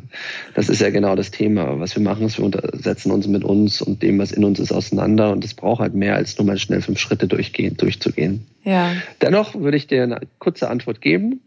[0.54, 1.80] Das ist ja genau das Thema.
[1.80, 4.72] Was wir machen, ist, wir setzen uns mit uns und dem, was in uns ist,
[4.72, 8.46] auseinander und es braucht halt mehr, als nur mal schnell fünf Schritte durchgehen, durchzugehen.
[8.64, 8.94] Ja.
[9.22, 11.42] Dennoch würde ich dir eine kurze Antwort geben.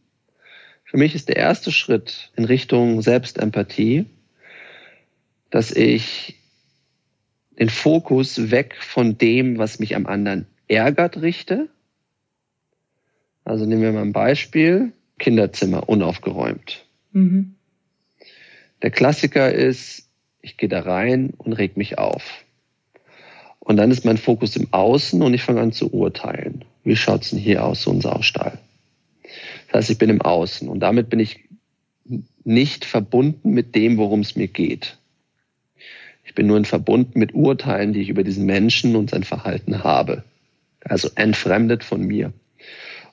[0.84, 4.06] Für mich ist der erste Schritt in Richtung Selbstempathie,
[5.50, 6.36] dass ich
[7.58, 11.68] den Fokus weg von dem, was mich am anderen ärgert, richte.
[13.44, 14.92] Also nehmen wir mal ein Beispiel.
[15.18, 16.84] Kinderzimmer unaufgeräumt.
[17.12, 17.55] Mhm.
[18.82, 20.08] Der Klassiker ist,
[20.42, 22.44] ich gehe da rein und reg mich auf.
[23.58, 26.64] Und dann ist mein Fokus im Außen und ich fange an zu urteilen.
[26.84, 28.58] Wie schaut's denn hier aus, so ein Saustall?
[29.68, 31.40] Das heißt, ich bin im Außen und damit bin ich
[32.44, 34.98] nicht verbunden mit dem, worum es mir geht.
[36.24, 39.82] Ich bin nur in verbunden mit Urteilen, die ich über diesen Menschen und sein Verhalten
[39.82, 40.22] habe
[40.88, 42.32] also entfremdet von mir.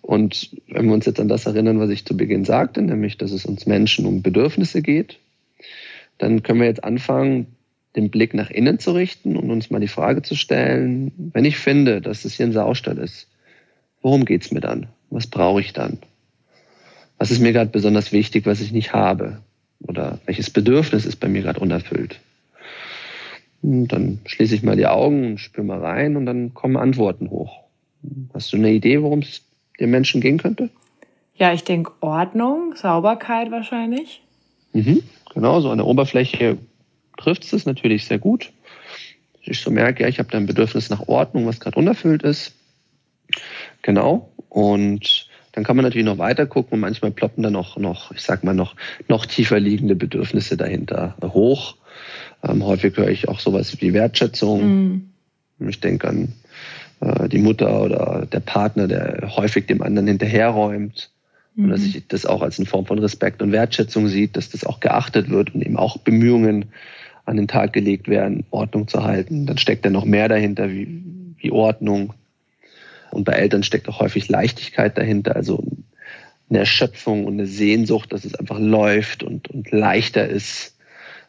[0.02, 3.32] Und wenn wir uns jetzt an das erinnern, was ich zu Beginn sagte, nämlich, dass
[3.32, 5.19] es uns Menschen um Bedürfnisse geht,
[6.24, 7.48] dann können wir jetzt anfangen,
[7.98, 11.58] den Blick nach innen zu richten und uns mal die Frage zu stellen, wenn ich
[11.58, 13.28] finde, dass es hier ein Saustall ist,
[14.02, 14.88] worum geht's mir dann?
[15.10, 16.00] Was brauche ich dann?
[17.18, 19.40] Was ist mir gerade besonders wichtig, was ich nicht habe?
[19.86, 22.20] Oder welches Bedürfnis ist bei mir gerade unerfüllt?
[23.62, 27.30] Und dann schließe ich mal die Augen und spüre mal rein und dann kommen Antworten
[27.30, 27.60] hoch.
[28.34, 29.42] Hast du eine Idee, worum es
[29.80, 30.70] den Menschen gehen könnte?
[31.36, 34.22] Ja, ich denke Ordnung, Sauberkeit wahrscheinlich.
[34.74, 36.58] Mhm, genau, so an der Oberfläche
[37.18, 38.52] trifft es natürlich sehr gut.
[39.42, 42.54] Ich so merke, ja, ich habe da ein Bedürfnis nach Ordnung, was gerade unerfüllt ist.
[43.82, 44.32] Genau.
[44.50, 48.22] Und dann kann man natürlich noch weiter gucken und manchmal ploppen da noch, noch, ich
[48.22, 48.76] sag mal, noch,
[49.08, 51.76] noch tiefer liegende Bedürfnisse dahinter hoch.
[52.44, 55.10] Ähm, häufig höre ich auch sowas wie Wertschätzung.
[55.60, 55.70] Mhm.
[55.70, 56.34] Ich denke an
[57.02, 61.12] äh, die Mutter oder der Partner, der häufig dem anderen hinterherräumt.
[61.56, 61.88] Und dass mhm.
[61.88, 65.30] ich das auch als eine Form von Respekt und Wertschätzung sieht, dass das auch geachtet
[65.30, 66.66] wird und eben auch Bemühungen
[67.26, 69.46] an den Tag gelegt werden, Ordnung zu halten.
[69.46, 71.04] Dann steckt da noch mehr dahinter wie,
[71.38, 72.13] wie Ordnung.
[73.12, 75.63] Und bei Eltern steckt auch häufig Leichtigkeit dahinter, also
[76.50, 80.76] eine Erschöpfung und eine Sehnsucht, dass es einfach läuft und, und leichter ist,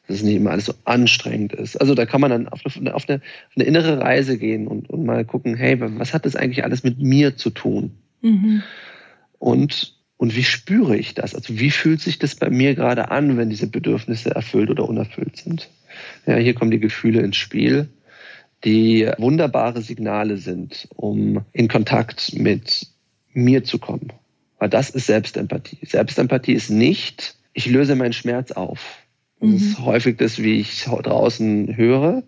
[0.06, 1.76] dass es nicht immer alles so anstrengend ist.
[1.76, 4.90] Also da kann man dann auf eine, auf eine, auf eine innere Reise gehen und,
[4.90, 7.92] und mal gucken, hey, was hat das eigentlich alles mit mir zu tun?
[8.20, 8.62] Mhm.
[9.38, 11.34] Und, und wie spüre ich das?
[11.34, 15.36] Also wie fühlt sich das bei mir gerade an, wenn diese Bedürfnisse erfüllt oder unerfüllt
[15.36, 15.68] sind?
[16.26, 17.88] Ja, hier kommen die Gefühle ins Spiel,
[18.64, 22.86] die wunderbare Signale sind, um in Kontakt mit
[23.32, 24.12] mir zu kommen.
[24.58, 25.78] Weil das ist Selbstempathie.
[25.82, 29.04] Selbstempathie ist nicht, ich löse meinen Schmerz auf
[29.44, 29.56] das mhm.
[29.56, 32.22] ist häufig das, wie ich draußen höre.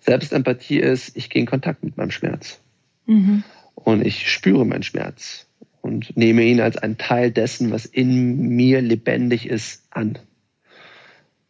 [0.00, 2.60] Selbstempathie ist, ich gehe in Kontakt mit meinem Schmerz.
[3.06, 3.42] Mhm.
[3.74, 5.46] Und ich spüre meinen Schmerz
[5.80, 10.18] und nehme ihn als einen Teil dessen, was in mir lebendig ist, an.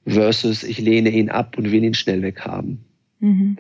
[0.07, 2.85] Versus ich lehne ihn ab und will ihn schnell weghaben.
[3.21, 3.59] Mhm.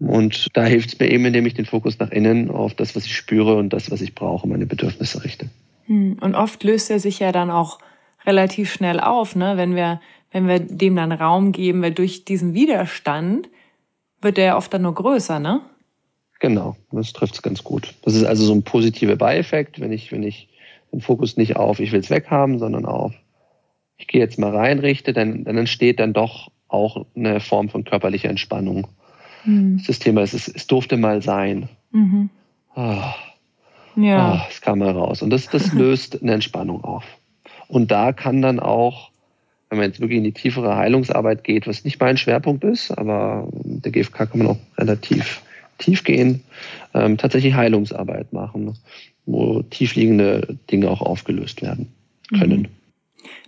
[0.00, 3.04] Und da hilft es mir eben, indem ich den Fokus nach innen auf das, was
[3.04, 5.48] ich spüre und das, was ich brauche, meine Bedürfnisse richte.
[5.86, 6.18] Hm.
[6.20, 7.80] Und oft löst er sich ja dann auch
[8.24, 9.56] relativ schnell auf, ne?
[9.56, 10.00] wenn, wir,
[10.30, 13.48] wenn wir dem dann Raum geben, weil durch diesen Widerstand
[14.20, 15.62] wird der oft dann nur größer, ne?
[16.40, 17.94] Genau, das trifft es ganz gut.
[18.02, 20.48] Das ist also so ein positiver Beieffekt, wenn ich, wenn ich
[20.92, 23.12] den Fokus nicht auf, ich will es weghaben, sondern auf,
[23.96, 28.28] ich gehe jetzt mal reinrichte, dann, dann entsteht dann doch auch eine Form von körperlicher
[28.28, 28.86] Entspannung.
[29.44, 29.82] Mhm.
[29.86, 31.68] Das Thema ist, es, es durfte mal sein.
[31.90, 32.30] Mhm.
[32.76, 33.02] Oh.
[33.96, 34.34] Ja.
[34.34, 35.22] Oh, es kam mal raus.
[35.22, 37.04] Und das, das löst eine Entspannung auf.
[37.66, 39.10] Und da kann dann auch,
[39.68, 43.48] wenn man jetzt wirklich in die tiefere Heilungsarbeit geht, was nicht mein Schwerpunkt ist, aber
[43.52, 45.42] der GfK kann man auch relativ
[45.78, 46.42] tief gehen,
[46.94, 48.76] ähm, tatsächlich Heilungsarbeit machen,
[49.26, 51.92] wo tiefliegende Dinge auch aufgelöst werden
[52.38, 52.62] können.
[52.62, 52.68] Mhm.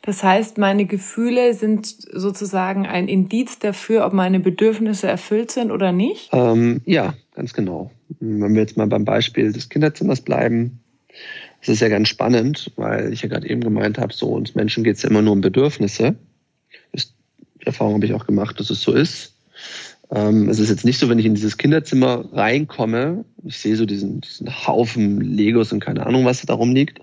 [0.02, 5.92] Das heißt, meine Gefühle sind sozusagen ein Indiz dafür, ob meine Bedürfnisse erfüllt sind oder
[5.92, 6.30] nicht?
[6.32, 7.90] Ähm, ja, ganz genau.
[8.18, 10.80] Wenn wir jetzt mal beim Beispiel des Kinderzimmers bleiben,
[11.60, 14.84] das ist ja ganz spannend, weil ich ja gerade eben gemeint habe, so uns Menschen
[14.84, 16.16] geht es ja immer nur um Bedürfnisse.
[16.94, 19.34] Die Erfahrung habe ich auch gemacht, dass es so ist.
[20.12, 23.86] Ähm, es ist jetzt nicht so, wenn ich in dieses Kinderzimmer reinkomme, ich sehe so
[23.86, 27.00] diesen, diesen Haufen Legos und keine Ahnung, was da rumliegt,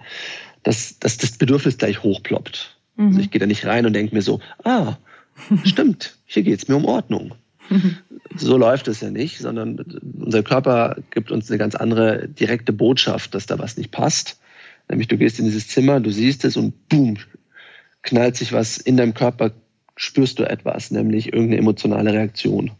[0.64, 2.78] dass, dass das Bedürfnis gleich hochploppt.
[2.98, 3.08] Mhm.
[3.08, 4.98] Also ich gehe da nicht rein und denke mir so, ah,
[5.64, 7.34] stimmt, hier geht es mir um Ordnung.
[8.36, 9.80] So läuft es ja nicht, sondern
[10.20, 14.40] unser Körper gibt uns eine ganz andere direkte Botschaft, dass da was nicht passt.
[14.90, 17.18] Nämlich du gehst in dieses Zimmer, du siehst es und boom,
[18.04, 19.52] knallt sich was in deinem Körper,
[19.96, 22.72] spürst du etwas, nämlich irgendeine emotionale Reaktion.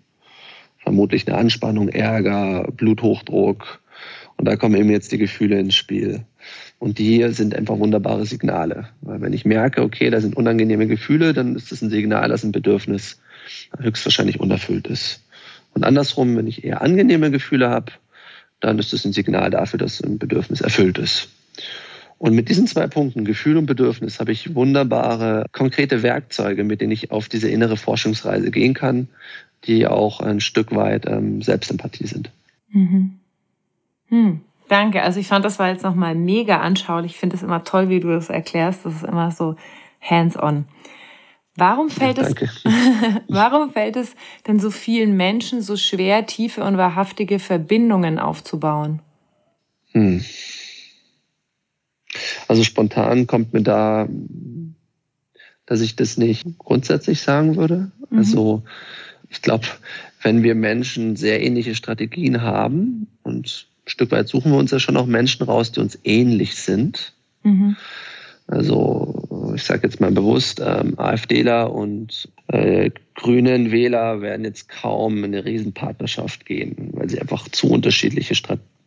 [0.88, 3.82] Vermutlich eine Anspannung, Ärger, Bluthochdruck.
[4.38, 6.24] Und da kommen eben jetzt die Gefühle ins Spiel.
[6.80, 8.88] Und die sind einfach wunderbare Signale.
[9.02, 12.46] Weil wenn ich merke, okay, da sind unangenehme Gefühle, dann ist das ein Signal, dass
[12.46, 13.20] ein Bedürfnis
[13.78, 15.26] höchstwahrscheinlich unerfüllt ist.
[15.74, 17.92] Und andersrum, wenn ich eher angenehme Gefühle habe,
[18.62, 21.28] dann ist das ein Signal dafür, dass ein Bedürfnis erfüllt ist.
[22.18, 26.94] Und mit diesen zwei Punkten, Gefühl und Bedürfnis, habe ich wunderbare, konkrete Werkzeuge, mit denen
[26.94, 29.10] ich auf diese innere Forschungsreise gehen kann,
[29.68, 32.32] die auch ein Stück weit ähm, Selbstempathie sind.
[32.70, 33.20] Mhm.
[34.08, 34.42] Hm.
[34.68, 35.02] Danke.
[35.02, 37.14] Also ich fand, das war jetzt nochmal mega anschaulich.
[37.14, 38.86] Ich finde es immer toll, wie du das erklärst.
[38.86, 39.56] Das ist immer so
[40.02, 40.66] hands-on.
[41.56, 42.36] Warum fällt, ja, es,
[43.28, 49.02] warum fällt es denn so vielen Menschen so schwer, tiefe und wahrhaftige Verbindungen aufzubauen?
[49.92, 50.24] Hm.
[52.48, 54.08] Also spontan kommt mir da,
[55.66, 57.92] dass ich das nicht grundsätzlich sagen würde.
[58.10, 58.18] Mhm.
[58.20, 58.64] Also
[59.30, 59.66] ich glaube,
[60.22, 64.80] wenn wir Menschen sehr ähnliche Strategien haben und ein Stück weit suchen wir uns ja
[64.80, 67.14] schon auch Menschen raus, die uns ähnlich sind.
[67.44, 67.76] Mhm.
[68.48, 75.18] Also ich sage jetzt mal bewusst, ähm, AfDler und äh, Grünen Wähler werden jetzt kaum
[75.20, 78.36] in eine Riesenpartnerschaft gehen, weil sie einfach zu unterschiedliche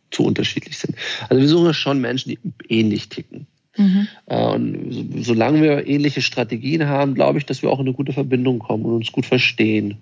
[0.09, 0.95] zu unterschiedlich sind.
[1.29, 3.47] Also wir suchen schon Menschen, die ähnlich ticken.
[3.77, 4.07] Mhm.
[4.25, 8.13] Äh, und solange wir ähnliche Strategien haben, glaube ich, dass wir auch in eine gute
[8.13, 9.97] Verbindung kommen und uns gut verstehen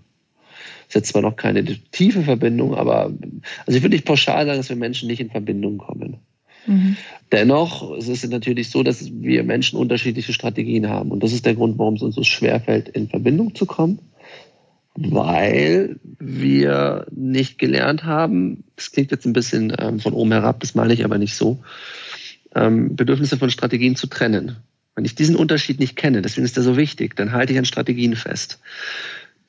[0.89, 3.13] ist jetzt zwar noch keine tiefe Verbindung, aber
[3.65, 6.17] also ich würde nicht pauschal sagen, dass wir Menschen nicht in Verbindung kommen.
[6.65, 6.97] Mhm.
[7.31, 11.11] Dennoch es ist es natürlich so, dass wir Menschen unterschiedliche Strategien haben.
[11.11, 13.99] Und das ist der Grund, warum es uns so schwerfällt, in Verbindung zu kommen.
[14.95, 20.73] Weil wir nicht gelernt haben, das klingt jetzt ein bisschen ähm, von oben herab, das
[20.73, 21.59] meine ich aber nicht so,
[22.55, 24.57] ähm, Bedürfnisse von Strategien zu trennen.
[24.95, 27.65] Wenn ich diesen Unterschied nicht kenne, deswegen ist der so wichtig, dann halte ich an
[27.65, 28.59] Strategien fest.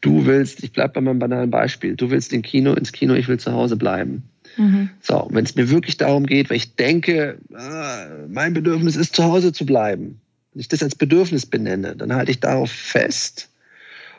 [0.00, 3.28] Du willst, ich bleibe bei meinem banalen Beispiel, du willst in Kino, ins Kino, ich
[3.28, 4.22] will zu Hause bleiben.
[4.56, 4.90] Mhm.
[5.02, 9.24] So, wenn es mir wirklich darum geht, weil ich denke, ah, mein Bedürfnis ist, zu
[9.24, 10.20] Hause zu bleiben,
[10.52, 13.50] wenn ich das als Bedürfnis benenne, dann halte ich darauf fest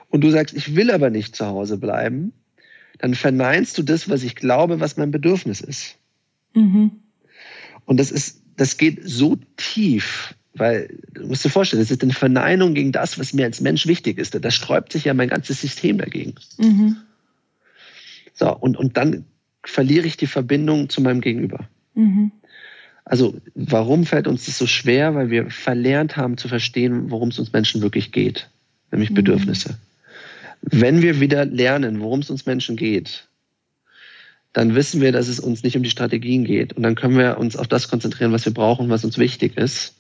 [0.10, 2.32] und du sagst, ich will aber nicht zu Hause bleiben,
[3.00, 5.96] dann verneinst du das, was ich glaube, was mein Bedürfnis ist.
[6.54, 6.92] Mhm.
[7.86, 12.14] Und das ist, das geht so tief, weil, du musst dir vorstellen, das ist eine
[12.14, 14.38] Verneinung gegen das, was mir als Mensch wichtig ist.
[14.40, 16.36] Da sträubt sich ja mein ganzes System dagegen.
[16.58, 16.98] Mhm.
[18.34, 19.26] So, und, und dann
[19.64, 21.70] verliere ich die Verbindung zu meinem Gegenüber.
[21.94, 22.32] Mhm.
[23.06, 25.16] Also, warum fällt uns das so schwer?
[25.16, 28.50] Weil wir verlernt haben zu verstehen, worum es uns Menschen wirklich geht,
[28.92, 29.16] nämlich mhm.
[29.16, 29.78] Bedürfnisse.
[30.62, 33.28] Wenn wir wieder lernen, worum es uns Menschen geht,
[34.54, 36.74] dann wissen wir, dass es uns nicht um die Strategien geht.
[36.74, 39.96] Und dann können wir uns auf das konzentrieren, was wir brauchen, was uns wichtig ist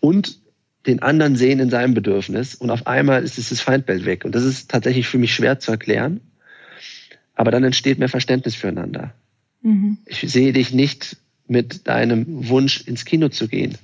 [0.00, 0.38] und
[0.86, 4.24] den anderen sehen in seinem Bedürfnis und auf einmal ist dieses Feindbild weg.
[4.24, 6.20] Und das ist tatsächlich für mich schwer zu erklären.
[7.34, 9.12] Aber dann entsteht mehr Verständnis füreinander.
[9.62, 9.98] Mhm.
[10.06, 13.76] Ich sehe dich nicht mit deinem Wunsch ins Kino zu gehen.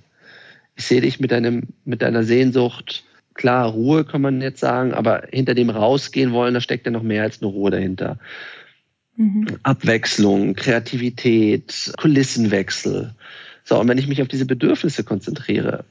[0.76, 3.04] Ich sehe dich mit deinem, mit deiner Sehnsucht.
[3.34, 7.02] Klar, Ruhe kann man jetzt sagen, aber hinter dem rausgehen wollen, da steckt ja noch
[7.02, 8.18] mehr als eine Ruhe dahinter.
[9.16, 9.46] Mhm.
[9.62, 13.14] Abwechslung, Kreativität, Kulissenwechsel.
[13.64, 15.84] So, und wenn ich mich auf diese Bedürfnisse konzentriere,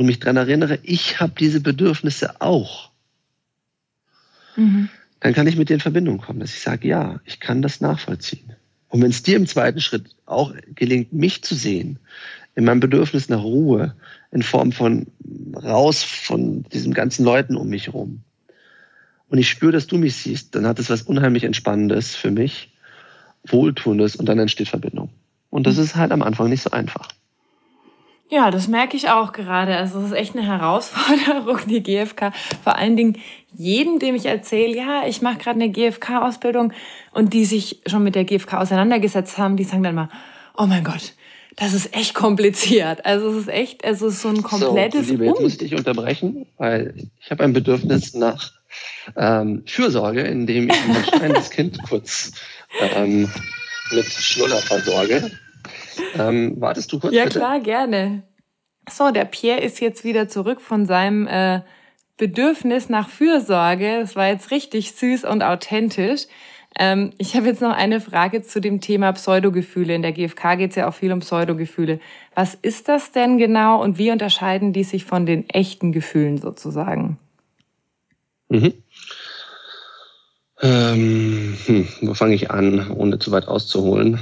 [0.00, 2.90] und mich daran erinnere, ich habe diese Bedürfnisse auch,
[4.56, 4.88] mhm.
[5.20, 7.82] dann kann ich mit dir in Verbindung kommen, dass ich sage, ja, ich kann das
[7.82, 8.54] nachvollziehen.
[8.88, 11.98] Und wenn es dir im zweiten Schritt auch gelingt, mich zu sehen,
[12.54, 13.94] in meinem Bedürfnis nach Ruhe,
[14.30, 15.06] in Form von
[15.54, 18.22] raus von diesen ganzen Leuten um mich herum,
[19.28, 22.72] und ich spüre, dass du mich siehst, dann hat es was unheimlich Entspannendes für mich,
[23.46, 25.10] Wohltuendes und dann entsteht Verbindung.
[25.50, 25.82] Und das mhm.
[25.82, 27.10] ist halt am Anfang nicht so einfach.
[28.30, 29.76] Ja, das merke ich auch gerade.
[29.76, 32.32] Also es ist echt eine Herausforderung, die GfK.
[32.62, 33.18] Vor allen Dingen
[33.52, 36.72] jedem, dem ich erzähle, ja, ich mache gerade eine GfK-Ausbildung
[37.12, 40.08] und die sich schon mit der GfK auseinandergesetzt haben, die sagen dann mal,
[40.56, 41.14] oh mein Gott,
[41.56, 43.04] das ist echt kompliziert.
[43.04, 45.08] Also es ist echt, also es ist so ein komplettes.
[45.08, 48.52] So, Liebe, jetzt muss ich dich unterbrechen, weil ich habe ein Bedürfnis nach
[49.16, 52.32] ähm, Fürsorge, indem ich mein schreiendes Kind kurz
[52.94, 53.28] ähm,
[53.90, 55.32] mit Schnuller versorge.
[56.18, 57.14] Ähm, wartest du kurz?
[57.14, 57.38] Ja, bitte?
[57.38, 58.22] klar, gerne.
[58.88, 61.60] So, der Pierre ist jetzt wieder zurück von seinem äh,
[62.16, 64.00] Bedürfnis nach Fürsorge.
[64.00, 66.26] Das war jetzt richtig süß und authentisch.
[66.78, 69.94] Ähm, ich habe jetzt noch eine Frage zu dem Thema Pseudogefühle.
[69.94, 72.00] In der GfK geht es ja auch viel um Pseudogefühle.
[72.34, 77.18] Was ist das denn genau und wie unterscheiden die sich von den echten Gefühlen sozusagen?
[78.48, 78.74] Mhm.
[80.62, 84.20] Ähm, hm, wo fange ich an, ohne zu weit auszuholen?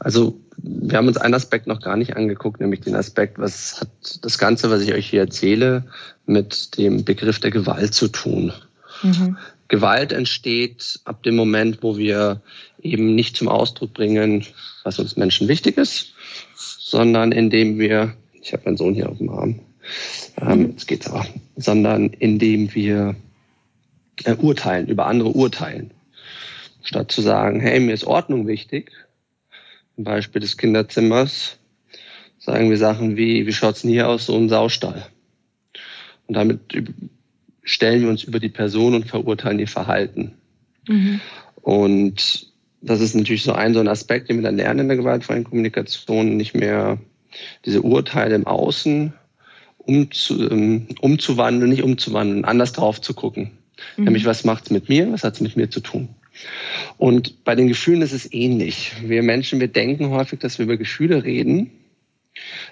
[0.00, 3.88] Also wir haben uns einen Aspekt noch gar nicht angeguckt, nämlich den Aspekt, was hat
[4.22, 5.84] das Ganze, was ich euch hier erzähle,
[6.26, 8.52] mit dem Begriff der Gewalt zu tun.
[9.02, 9.36] Mhm.
[9.68, 12.40] Gewalt entsteht ab dem Moment, wo wir
[12.82, 14.44] eben nicht zum Ausdruck bringen,
[14.84, 16.14] was uns Menschen wichtig ist,
[16.56, 19.60] sondern indem wir, ich habe meinen Sohn hier auf dem Arm,
[20.40, 23.14] ähm, jetzt geht's aber, sondern indem wir
[24.24, 25.90] äh, urteilen, über andere urteilen.
[26.82, 28.90] Statt zu sagen, hey, mir ist Ordnung wichtig,
[29.96, 31.58] im Beispiel des Kinderzimmers,
[32.38, 35.06] sagen wir Sachen wie, wie schaut's denn hier aus, so ein Saustall.
[36.26, 36.60] Und damit
[37.62, 40.32] stellen wir uns über die Person und verurteilen ihr Verhalten.
[40.88, 41.20] Mhm.
[41.62, 42.46] Und
[42.80, 45.44] das ist natürlich so ein, so ein Aspekt, den wir dann lernen in der gewaltfreien
[45.44, 46.98] Kommunikation, nicht mehr
[47.64, 49.12] diese Urteile im Außen
[49.78, 53.50] umzu, ähm, umzuwandeln, nicht umzuwandeln, anders drauf zu gucken.
[53.96, 54.04] Mhm.
[54.04, 56.08] Nämlich, was macht's mit mir, was hat's mit mir zu tun?
[56.98, 58.92] Und bei den Gefühlen ist es ähnlich.
[59.02, 61.70] Wir Menschen, wir denken häufig, dass wir über Gefühle reden,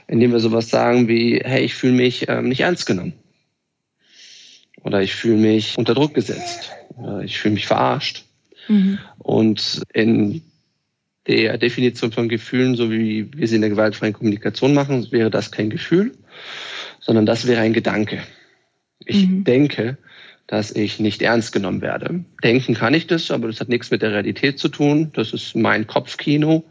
[0.07, 3.14] indem wir sowas sagen wie, hey, ich fühle mich ähm, nicht ernst genommen.
[4.83, 6.70] Oder ich fühle mich unter Druck gesetzt.
[6.96, 8.24] Oder ich fühle mich verarscht.
[8.68, 8.98] Mhm.
[9.18, 10.42] Und in
[11.26, 15.50] der Definition von Gefühlen, so wie wir sie in der gewaltfreien Kommunikation machen, wäre das
[15.50, 16.12] kein Gefühl,
[17.00, 18.22] sondern das wäre ein Gedanke.
[19.04, 19.44] Ich mhm.
[19.44, 19.98] denke,
[20.48, 22.24] dass ich nicht ernst genommen werde.
[22.42, 25.12] Denken kann ich das, aber das hat nichts mit der Realität zu tun.
[25.12, 26.64] Das ist mein Kopfkino.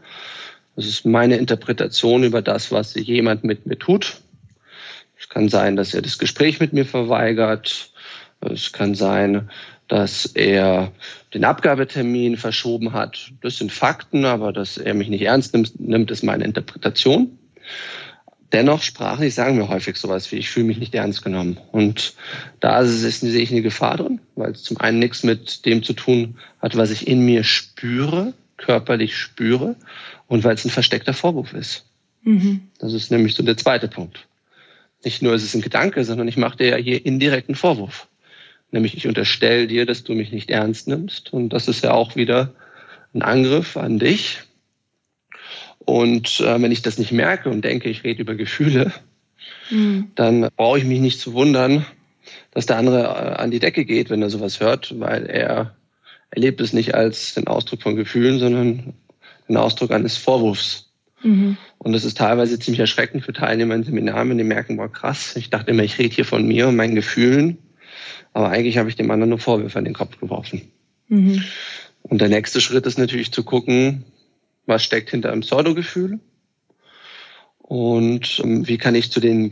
[0.76, 4.20] Das ist meine Interpretation über das, was jemand mit mir tut.
[5.18, 7.90] Es kann sein, dass er das Gespräch mit mir verweigert.
[8.40, 9.48] Es kann sein,
[9.86, 10.92] dass er
[11.32, 13.30] den Abgabetermin verschoben hat.
[13.42, 17.38] Das sind Fakten, aber dass er mich nicht ernst nimmt, ist meine Interpretation.
[18.52, 21.58] Dennoch sprachlich sagen wir häufig sowas wie, ich fühle mich nicht ernst genommen.
[21.70, 22.14] Und
[22.60, 26.38] da sehe ich eine Gefahr drin, weil es zum einen nichts mit dem zu tun
[26.62, 29.76] hat, was ich in mir spüre, körperlich spüre,
[30.28, 31.84] und weil es ein versteckter Vorwurf ist.
[32.22, 32.62] Mhm.
[32.78, 34.26] Das ist nämlich so der zweite Punkt.
[35.04, 38.08] Nicht nur ist es ein Gedanke, sondern ich mache dir ja hier indirekten Vorwurf.
[38.70, 41.32] Nämlich ich unterstelle dir, dass du mich nicht ernst nimmst.
[41.32, 42.54] Und das ist ja auch wieder
[43.14, 44.40] ein Angriff an dich,
[45.88, 48.92] und äh, wenn ich das nicht merke und denke, ich rede über Gefühle,
[49.70, 50.10] mhm.
[50.16, 51.86] dann brauche ich mich nicht zu wundern,
[52.50, 55.74] dass der andere äh, an die Decke geht, wenn er sowas hört, weil er
[56.28, 58.92] erlebt es nicht als den Ausdruck von Gefühlen, sondern
[59.48, 60.90] den Ausdruck eines Vorwurfs.
[61.22, 61.56] Mhm.
[61.78, 65.36] Und das ist teilweise ziemlich erschreckend für Teilnehmer in Seminaren, wenn die merken, boah krass,
[65.36, 67.56] ich dachte immer, ich rede hier von mir und meinen Gefühlen,
[68.34, 70.70] aber eigentlich habe ich dem anderen nur Vorwürfe an den Kopf geworfen.
[71.08, 71.44] Mhm.
[72.02, 74.04] Und der nächste Schritt ist natürlich zu gucken,
[74.68, 76.20] was steckt hinter einem Pseudogefühl
[77.58, 79.50] und ähm, wie kann ich zu den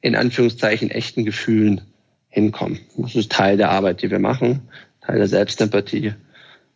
[0.00, 1.80] in Anführungszeichen echten Gefühlen
[2.28, 2.80] hinkommen.
[2.96, 4.68] Das ist Teil der Arbeit, die wir machen,
[5.00, 6.12] Teil der Selbstempathie,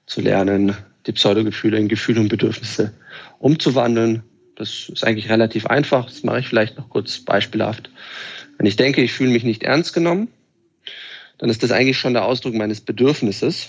[0.06, 2.92] zu lernen, die Pseudogefühle in Gefühle und Bedürfnisse
[3.38, 4.22] umzuwandeln.
[4.56, 6.06] Das ist eigentlich relativ einfach.
[6.06, 7.90] Das mache ich vielleicht noch kurz beispielhaft.
[8.58, 10.28] Wenn ich denke, ich fühle mich nicht ernst genommen,
[11.38, 13.68] dann ist das eigentlich schon der Ausdruck meines Bedürfnisses.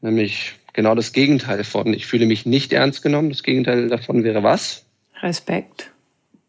[0.00, 3.30] Nämlich genau das Gegenteil von, ich fühle mich nicht ernst genommen.
[3.30, 4.84] Das Gegenteil davon wäre was?
[5.20, 5.90] Respekt.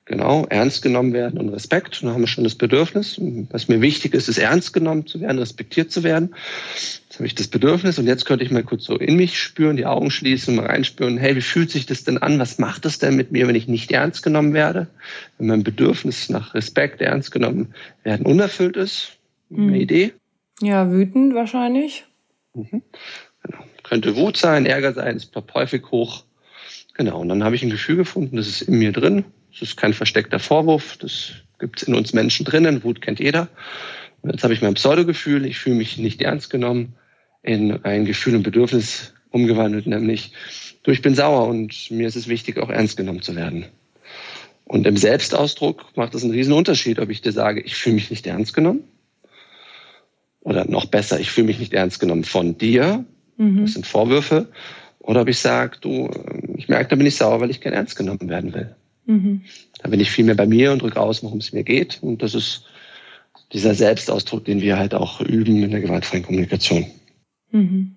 [0.05, 1.99] Genau, ernst genommen werden und Respekt.
[1.99, 3.19] Und dann haben wir schon das Bedürfnis.
[3.49, 6.35] Was mir wichtig ist, ist ernst genommen zu werden, respektiert zu werden.
[6.75, 9.77] Jetzt habe ich das Bedürfnis und jetzt könnte ich mal kurz so in mich spüren,
[9.77, 11.17] die Augen schließen, mal reinspüren.
[11.17, 12.37] Hey, wie fühlt sich das denn an?
[12.37, 14.85] Was macht das denn mit mir, wenn ich nicht ernst genommen werde?
[15.39, 19.17] Wenn mein Bedürfnis nach Respekt, ernst genommen werden unerfüllt ist?
[19.51, 19.73] Eine hm.
[19.73, 20.13] Idee?
[20.61, 22.05] Ja, wütend wahrscheinlich.
[22.53, 22.83] Mhm.
[23.41, 23.63] Genau.
[23.89, 26.23] Könnte Wut sein, Ärger sein, es ploppt häufig hoch.
[26.93, 29.25] Genau, und dann habe ich ein Gefühl gefunden, das ist in mir drin.
[29.51, 32.83] Das ist kein versteckter Vorwurf, das gibt es in uns Menschen drinnen.
[32.83, 33.47] Wut kennt jeder.
[34.21, 36.93] Und jetzt habe ich mein Pseudogefühl, ich fühle mich nicht ernst genommen,
[37.41, 40.33] in ein Gefühl und Bedürfnis umgewandelt, nämlich
[40.83, 43.65] du, ich bin sauer und mir ist es wichtig, auch ernst genommen zu werden.
[44.65, 48.11] Und im Selbstausdruck macht es einen riesen Unterschied, ob ich dir sage, ich fühle mich
[48.11, 48.83] nicht ernst genommen.
[50.41, 53.03] Oder noch besser, ich fühle mich nicht ernst genommen von dir.
[53.39, 53.61] Mhm.
[53.61, 54.47] Das sind Vorwürfe.
[54.99, 56.09] Oder ob ich sage, du,
[56.55, 58.75] ich merke, da bin ich sauer, weil ich kein ernst genommen werden will.
[59.05, 59.41] Mhm.
[59.81, 61.99] Da bin ich viel mehr bei mir und drücke aus, worum es mir geht.
[62.01, 62.65] Und das ist
[63.53, 66.85] dieser Selbstausdruck, den wir halt auch üben in der gewaltfreien Kommunikation.
[67.51, 67.95] Mhm.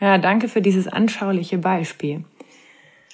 [0.00, 2.24] Ja, danke für dieses anschauliche Beispiel.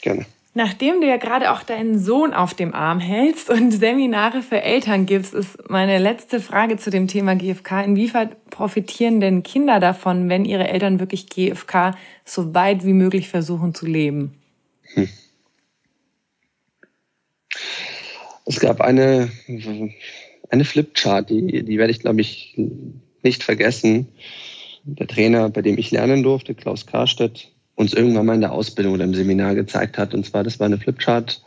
[0.03, 0.27] Gerne.
[0.57, 5.05] Nachdem du ja gerade auch deinen Sohn auf dem Arm hältst und Seminare für Eltern
[5.05, 7.83] gibst, ist meine letzte Frage zu dem Thema GFK.
[7.85, 13.75] Inwiefern profitieren denn Kinder davon, wenn ihre Eltern wirklich GFK so weit wie möglich versuchen
[13.75, 14.35] zu leben?
[14.95, 15.09] Hm.
[18.47, 19.31] Es gab eine,
[20.51, 22.55] eine Flipchart, die, die werde ich, glaube ich,
[23.23, 24.09] nicht vergessen.
[24.85, 28.95] Der Trainer, bei dem ich lernen durfte, Klaus Karstedt, uns irgendwann mal in der Ausbildung
[28.95, 30.15] oder im Seminar gezeigt hat.
[30.15, 31.43] Und zwar, das war eine Flipchart.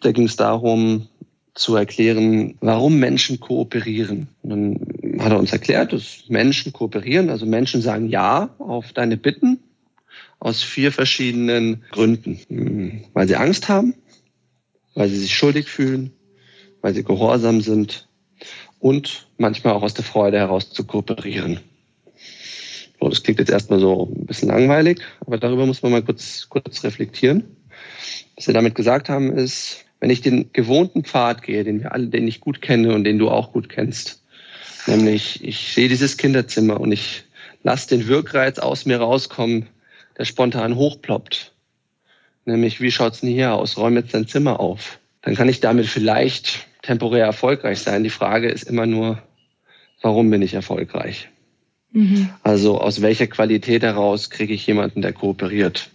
[0.00, 1.08] Da ging es darum,
[1.54, 4.28] zu erklären, warum Menschen kooperieren.
[4.42, 9.16] Und dann hat er uns erklärt, dass Menschen kooperieren, also Menschen sagen Ja auf deine
[9.16, 9.58] Bitten
[10.38, 12.38] aus vier verschiedenen Gründen.
[12.48, 13.94] Hm, weil sie Angst haben,
[14.94, 16.12] weil sie sich schuldig fühlen,
[16.80, 18.08] weil sie gehorsam sind
[18.80, 21.60] und manchmal auch aus der Freude heraus zu kooperieren.
[23.02, 26.46] So, das klingt jetzt erstmal so ein bisschen langweilig, aber darüber muss man mal kurz,
[26.48, 27.42] kurz reflektieren.
[28.36, 32.06] Was wir damit gesagt haben, ist, wenn ich den gewohnten Pfad gehe, den wir alle,
[32.06, 34.22] den ich gut kenne und den du auch gut kennst,
[34.86, 37.24] nämlich ich sehe dieses Kinderzimmer und ich
[37.64, 39.66] lasse den Wirkreiz aus mir rauskommen,
[40.16, 41.52] der spontan hochploppt.
[42.44, 43.78] Nämlich, wie schaut's denn hier aus?
[43.78, 45.00] Räume jetzt dein Zimmer auf.
[45.22, 48.04] Dann kann ich damit vielleicht temporär erfolgreich sein.
[48.04, 49.20] Die Frage ist immer nur,
[50.02, 51.28] warum bin ich erfolgreich?
[51.92, 52.28] Mhm.
[52.42, 55.90] Also aus welcher Qualität heraus kriege ich jemanden, der kooperiert?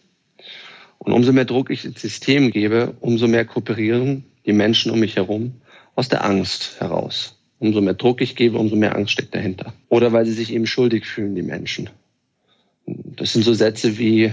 [0.99, 5.15] Und umso mehr Druck ich ins System gebe, umso mehr kooperieren die Menschen um mich
[5.15, 5.61] herum
[5.95, 7.37] aus der Angst heraus.
[7.59, 9.73] Umso mehr Druck ich gebe, umso mehr Angst steckt dahinter.
[9.89, 11.89] Oder weil sie sich eben schuldig fühlen, die Menschen.
[12.85, 14.31] Das sind so Sätze wie,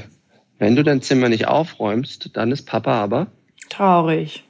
[0.58, 3.28] wenn du dein Zimmer nicht aufräumst, dann ist Papa aber
[3.70, 4.44] traurig.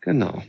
[0.00, 0.42] Genau.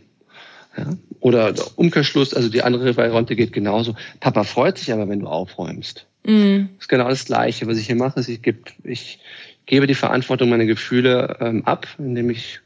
[0.77, 0.97] Ja.
[1.23, 3.95] Oder Umkehrschluss, also die andere Variante geht genauso.
[4.19, 6.05] Papa freut sich aber, wenn du aufräumst.
[6.25, 6.67] Mhm.
[6.73, 7.65] Das ist genau das Gleiche.
[7.65, 9.19] Was ich hier mache, ist, ich, gebe, ich
[9.65, 12.59] gebe die Verantwortung meiner Gefühle ähm, ab, indem ich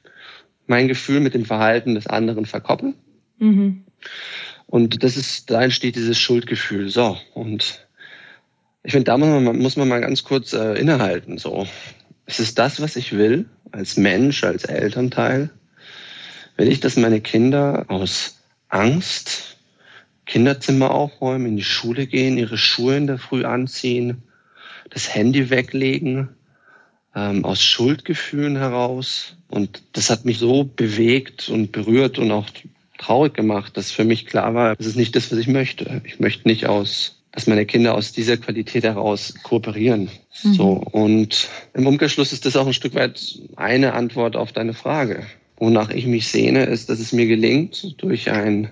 [0.65, 2.95] mein Gefühl mit dem Verhalten des anderen verkoppel.
[3.37, 3.83] Mhm.
[4.65, 6.89] Und das ist, da entsteht dieses Schuldgefühl.
[6.89, 7.87] So, und
[8.81, 11.37] ich finde, da muss man, muss man mal ganz kurz äh, innehalten.
[11.37, 11.67] So,
[12.25, 15.51] ist es das, was ich will, als Mensch, als Elternteil?
[16.55, 18.36] Will ich, dass meine Kinder aus
[18.69, 19.57] Angst
[20.27, 24.23] Kinderzimmer aufräumen, in die Schule gehen, ihre Schuhe in der Früh anziehen,
[24.89, 26.29] das Handy weglegen,
[27.15, 29.37] ähm, aus Schuldgefühlen heraus.
[29.49, 32.47] Und das hat mich so bewegt und berührt und auch
[32.97, 36.01] traurig gemacht, dass für mich klar war, das ist nicht das, was ich möchte.
[36.03, 40.09] Ich möchte nicht aus, dass meine Kinder aus dieser Qualität heraus kooperieren.
[40.43, 40.53] Mhm.
[40.53, 40.71] So.
[40.71, 45.25] Und im Umkehrschluss ist das auch ein Stück weit eine Antwort auf deine Frage.
[45.57, 48.71] Wonach ich mich sehne, ist, dass es mir gelingt, durch einen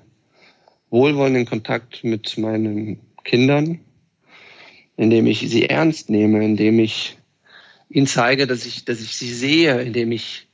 [0.90, 3.80] wohlwollenden Kontakt mit meinen Kindern,
[4.96, 7.18] indem ich sie ernst nehme, indem ich
[7.90, 10.48] ihnen zeige, dass ich, dass ich sie sehe, indem ich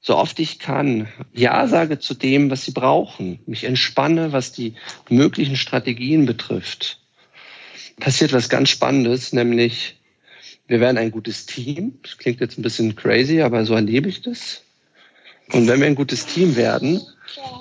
[0.00, 4.74] so oft ich kann Ja sage zu dem, was sie brauchen, mich entspanne, was die
[5.10, 7.00] möglichen Strategien betrifft.
[7.98, 9.96] Passiert was ganz Spannendes, nämlich
[10.68, 11.98] wir werden ein gutes Team.
[12.02, 14.62] Das klingt jetzt ein bisschen crazy, aber so erlebe ich das.
[15.52, 17.00] Und wenn wir ein gutes Team werden,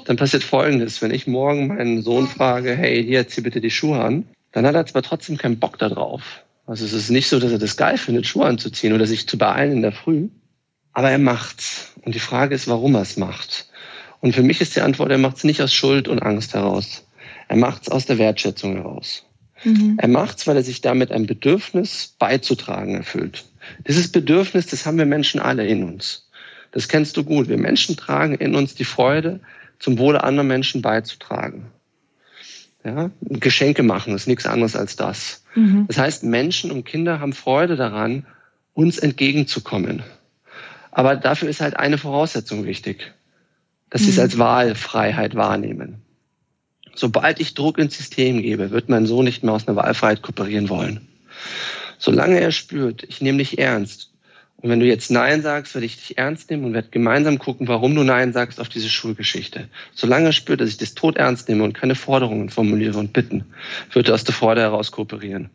[0.06, 1.02] dann passiert Folgendes.
[1.02, 4.76] Wenn ich morgen meinen Sohn frage, hey, hier, zieh bitte die Schuhe an, dann hat
[4.76, 6.44] er zwar trotzdem keinen Bock darauf.
[6.66, 9.38] Also es ist nicht so, dass er das geil findet, Schuhe anzuziehen oder sich zu
[9.38, 10.30] beeilen in der Früh.
[10.94, 11.94] Aber er macht's.
[12.04, 13.68] Und die Frage ist, warum er es macht.
[14.22, 17.06] Und für mich ist die Antwort, er macht's nicht aus Schuld und Angst heraus.
[17.48, 19.24] Er macht's aus der Wertschätzung heraus.
[19.64, 19.98] Mhm.
[20.00, 23.46] Er macht's, weil er sich damit ein Bedürfnis beizutragen erfüllt.
[23.88, 26.25] Dieses Bedürfnis, das haben wir Menschen alle in uns.
[26.76, 27.48] Das kennst du gut.
[27.48, 29.40] Wir Menschen tragen in uns die Freude,
[29.80, 31.68] zum Wohle anderer Menschen beizutragen.
[32.84, 35.46] Ja, Geschenke machen ist nichts anderes als das.
[35.56, 35.86] Mhm.
[35.88, 38.26] Das heißt, Menschen und Kinder haben Freude daran,
[38.74, 40.04] uns entgegenzukommen.
[40.92, 43.14] Aber dafür ist halt eine Voraussetzung wichtig,
[43.90, 44.06] dass mhm.
[44.06, 44.24] sie es mhm.
[44.24, 46.02] als Wahlfreiheit wahrnehmen.
[46.94, 50.68] Sobald ich Druck ins System gebe, wird mein Sohn nicht mehr aus einer Wahlfreiheit kooperieren
[50.68, 51.08] wollen.
[52.00, 54.12] Solange er spürt, ich nehme dich ernst,
[54.66, 57.68] und wenn du jetzt Nein sagst, werde ich dich ernst nehmen und werde gemeinsam gucken,
[57.68, 59.70] warum du Nein sagst auf diese Schulgeschichte.
[59.94, 63.46] Solange er spürt, dass ich das tot ernst nehme und keine Forderungen formuliere und bitten,
[63.94, 65.52] wird er aus der Freude heraus kooperieren.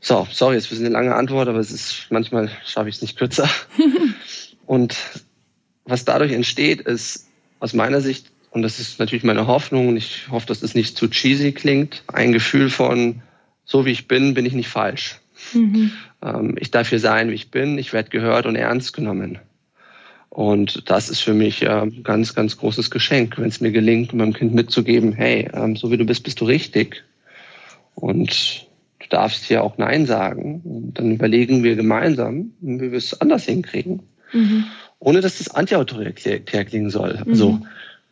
[0.00, 3.18] So, sorry, jetzt ist eine lange Antwort, aber es ist manchmal schaffe ich es nicht
[3.18, 3.50] kürzer.
[4.64, 4.96] und
[5.84, 7.28] was dadurch entsteht, ist,
[7.60, 10.96] aus meiner Sicht, und das ist natürlich meine Hoffnung, und ich hoffe, dass das nicht
[10.96, 13.20] zu cheesy klingt, ein Gefühl von,
[13.66, 15.20] so wie ich bin, bin ich nicht falsch.
[15.52, 15.92] Mhm.
[16.26, 19.38] Ähm, ich darf hier sein, wie ich bin, ich werde gehört und ernst genommen.
[20.28, 24.34] Und das ist für mich ein ganz, ganz großes Geschenk, wenn es mir gelingt, meinem
[24.34, 27.04] Kind mitzugeben, hey, ähm, so wie du bist, bist du richtig.
[27.94, 28.66] Und
[28.98, 30.60] du darfst hier auch Nein sagen.
[30.64, 34.02] Und dann überlegen wir gemeinsam, wie wir es anders hinkriegen.
[34.32, 34.64] Mhm.
[34.98, 37.14] Ohne dass das antiautoritär klingen soll.
[37.24, 37.30] Mhm.
[37.30, 37.60] Also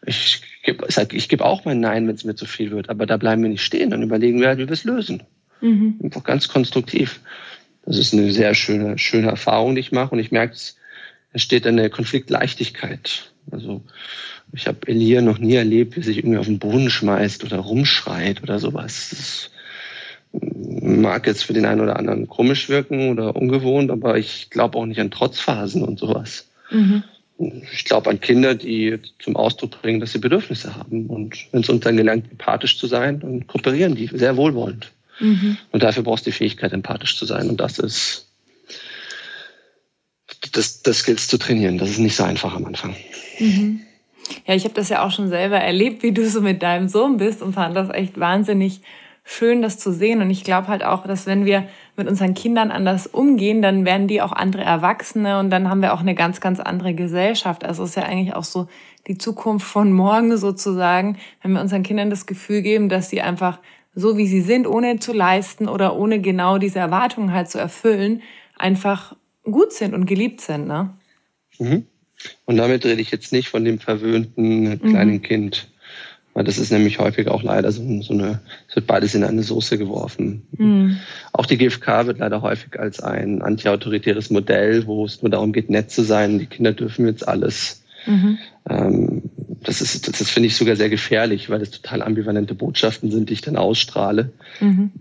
[0.06, 3.16] ich gebe ich geb auch mein Nein, wenn es mir zu viel wird, aber da
[3.16, 3.90] bleiben wir nicht stehen.
[3.90, 5.22] Dann überlegen wir halt, wie wir es lösen.
[5.60, 5.98] Mhm.
[6.02, 7.20] Einfach ganz konstruktiv.
[7.87, 10.14] Das ist eine sehr schöne, schöne Erfahrung, die ich mache.
[10.14, 10.76] Und ich merke, es
[11.32, 13.30] entsteht eine Konfliktleichtigkeit.
[13.51, 13.82] Also
[14.53, 18.43] ich habe Elia noch nie erlebt, wie sich irgendwie auf den Boden schmeißt oder rumschreit
[18.43, 19.11] oder sowas.
[19.11, 19.51] Das
[20.32, 24.87] mag jetzt für den einen oder anderen komisch wirken oder ungewohnt, aber ich glaube auch
[24.87, 26.49] nicht an Trotzphasen und sowas.
[26.70, 27.03] Mhm.
[27.72, 31.07] Ich glaube an Kinder, die zum Ausdruck bringen, dass sie Bedürfnisse haben.
[31.07, 34.93] Und wenn es uns dann gelingt, empathisch zu sein, dann kooperieren die sehr wohlwollend.
[35.20, 35.56] Mhm.
[35.72, 37.48] Und dafür brauchst du die Fähigkeit, empathisch zu sein.
[37.48, 38.28] Und das ist,
[40.52, 41.78] das, das gilt es zu trainieren.
[41.78, 42.96] Das ist nicht so einfach am Anfang.
[43.38, 43.80] Mhm.
[44.46, 47.18] Ja, ich habe das ja auch schon selber erlebt, wie du so mit deinem Sohn
[47.18, 48.80] bist und fand das echt wahnsinnig
[49.24, 50.20] schön, das zu sehen.
[50.20, 54.06] Und ich glaube halt auch, dass wenn wir mit unseren Kindern anders umgehen, dann werden
[54.06, 57.64] die auch andere Erwachsene und dann haben wir auch eine ganz, ganz andere Gesellschaft.
[57.64, 58.68] Also es ist ja eigentlich auch so
[59.06, 63.58] die Zukunft von morgen sozusagen, wenn wir unseren Kindern das Gefühl geben, dass sie einfach
[63.95, 68.22] so wie sie sind, ohne zu leisten oder ohne genau diese Erwartungen halt zu erfüllen,
[68.57, 70.66] einfach gut sind und geliebt sind.
[70.66, 70.90] Ne?
[71.59, 71.84] Mhm.
[72.45, 75.22] Und damit rede ich jetzt nicht von dem verwöhnten kleinen mhm.
[75.22, 75.68] Kind.
[76.32, 79.45] Weil das ist nämlich häufig auch leider so, so eine, es wird beides in eine
[79.45, 80.42] Soße geworfen.
[80.59, 80.99] Mhm.
[81.32, 85.70] Auch die GfK wird leider häufig als ein antiautoritäres Modell, wo es nur darum geht,
[85.70, 86.40] nett zu sein.
[86.40, 87.84] Die Kinder dürfen jetzt alles.
[88.07, 88.38] Mhm.
[88.68, 89.22] Ähm,
[89.62, 93.30] das ist, das, das finde ich sogar sehr gefährlich, weil das total ambivalente Botschaften sind,
[93.30, 94.32] die ich dann ausstrahle.
[94.61, 94.92] Mhm.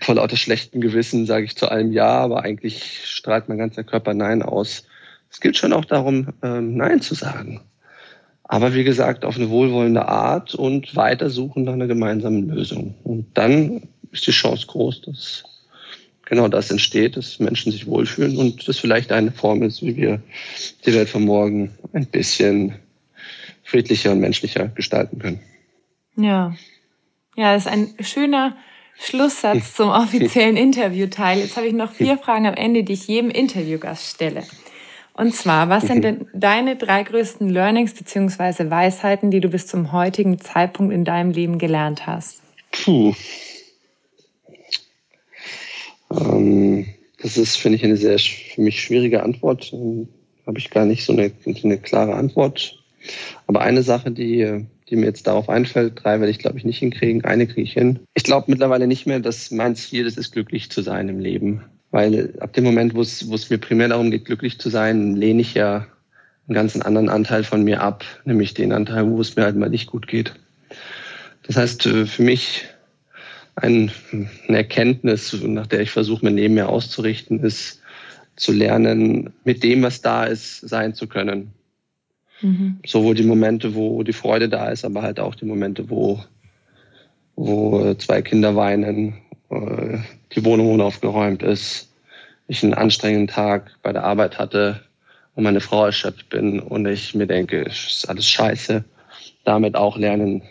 [0.00, 4.14] Vor lauter schlechtem Gewissen sage ich zu allem Ja, aber eigentlich strahlt mein ganzer Körper
[4.14, 4.84] Nein aus.
[5.30, 7.60] Es geht schon auch darum, ähm, Nein zu sagen.
[8.44, 12.94] Aber wie gesagt, auf eine wohlwollende Art und weitersuchen nach einer gemeinsamen Lösung.
[13.04, 15.44] Und dann ist die Chance groß, dass
[16.28, 20.20] genau das entsteht, dass Menschen sich wohlfühlen und das vielleicht eine Form ist, wie wir
[20.86, 22.74] die Welt von morgen ein bisschen
[23.64, 25.40] friedlicher und menschlicher gestalten können.
[26.16, 26.54] Ja.
[27.36, 28.56] Ja, das ist ein schöner
[28.98, 31.38] Schlusssatz zum offiziellen Interviewteil.
[31.38, 34.42] Jetzt habe ich noch vier Fragen am Ende, die ich jedem Interviewgast stelle.
[35.14, 39.90] Und zwar, was sind denn deine drei größten Learnings beziehungsweise Weisheiten, die du bis zum
[39.90, 42.40] heutigen Zeitpunkt in deinem Leben gelernt hast?
[42.70, 43.14] Puh.
[46.10, 46.86] Ähm,
[47.22, 49.72] das ist, finde ich, eine sehr für mich schwierige Antwort.
[49.72, 50.08] Ähm,
[50.46, 51.30] Habe ich gar nicht so eine,
[51.62, 52.78] eine klare Antwort.
[53.46, 56.78] Aber eine Sache, die, die mir jetzt darauf einfällt, drei werde ich, glaube ich, nicht
[56.78, 57.24] hinkriegen.
[57.24, 58.00] Eine kriege ich hin.
[58.14, 61.62] Ich glaube mittlerweile nicht mehr, dass mein Ziel ist, ist, glücklich zu sein im Leben.
[61.90, 65.16] Weil ab dem Moment, wo es, wo es mir primär darum geht, glücklich zu sein,
[65.16, 65.86] lehne ich ja
[66.46, 69.70] einen ganzen anderen Anteil von mir ab, nämlich den Anteil, wo es mir halt mal
[69.70, 70.34] nicht gut geht.
[71.46, 72.64] Das heißt, äh, für mich
[73.62, 73.90] eine
[74.48, 77.80] Erkenntnis, nach der ich versuche, mein Leben mehr auszurichten, ist
[78.36, 81.52] zu lernen, mit dem, was da ist, sein zu können.
[82.40, 82.78] Mhm.
[82.86, 86.22] Sowohl die Momente, wo die Freude da ist, aber halt auch die Momente, wo,
[87.34, 89.14] wo zwei Kinder weinen,
[89.50, 89.98] äh,
[90.32, 91.92] die Wohnung unaufgeräumt ist,
[92.46, 94.80] ich einen anstrengenden Tag bei der Arbeit hatte
[95.34, 98.84] und meine Frau erschöpft bin und ich mir denke, es ist alles scheiße,
[99.44, 100.42] damit auch lernen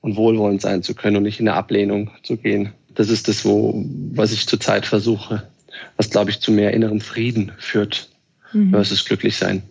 [0.00, 2.72] und wohlwollend sein zu können und nicht in eine Ablehnung zu gehen.
[2.94, 5.42] Das ist das, wo, was ich zurzeit versuche,
[5.96, 8.08] was, glaube ich, zu mehr innerem Frieden führt
[8.52, 8.70] mhm.
[8.70, 9.62] versus glücklich sein.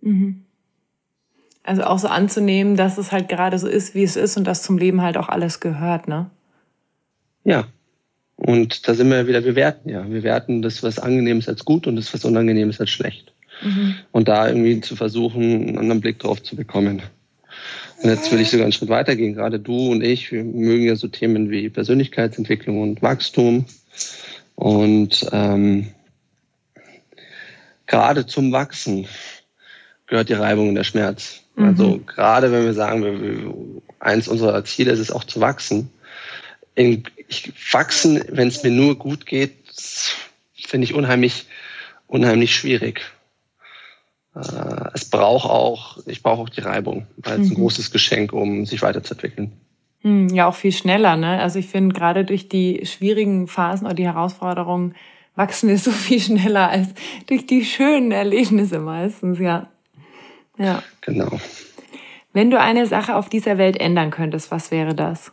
[0.00, 0.44] Mhm.
[1.64, 4.62] Also auch so anzunehmen, dass es halt gerade so ist, wie es ist und dass
[4.62, 6.30] zum Leben halt auch alles gehört, ne?
[7.44, 7.66] Ja,
[8.36, 10.08] und da sind wir wieder, wir werten ja.
[10.10, 13.32] Wir werten das, was angenehm ist, als gut und das, was unangenehm ist, als schlecht.
[13.62, 13.94] Mhm.
[14.10, 17.02] Und da irgendwie zu versuchen, einen anderen Blick drauf zu bekommen.
[18.02, 19.34] Und jetzt will ich sogar einen Schritt weitergehen.
[19.34, 23.66] Gerade du und ich, wir mögen ja so Themen wie Persönlichkeitsentwicklung und Wachstum.
[24.56, 25.88] Und ähm,
[27.86, 29.06] gerade zum Wachsen
[30.06, 31.42] gehört die Reibung und der Schmerz.
[31.54, 31.64] Mhm.
[31.64, 35.90] Also gerade wenn wir sagen, eins unserer Ziele ist es auch zu wachsen,
[36.74, 39.52] in, ich, wachsen, wenn es mir nur gut geht,
[40.54, 41.46] finde ich unheimlich,
[42.08, 43.02] unheimlich schwierig.
[44.34, 47.52] Äh, es braucht auch, ich brauche auch die Reibung, weil es mhm.
[47.52, 49.52] ein großes Geschenk, um sich weiterzuentwickeln.
[50.00, 51.40] Hm, ja, auch viel schneller, ne?
[51.40, 54.94] Also ich finde gerade durch die schwierigen Phasen oder die Herausforderungen
[55.36, 56.88] wachsen wir so viel schneller als
[57.26, 59.68] durch die schönen Erlebnisse meistens, ja.
[60.58, 60.82] Ja.
[61.00, 61.40] Genau.
[62.32, 65.32] Wenn du eine Sache auf dieser Welt ändern könntest, was wäre das?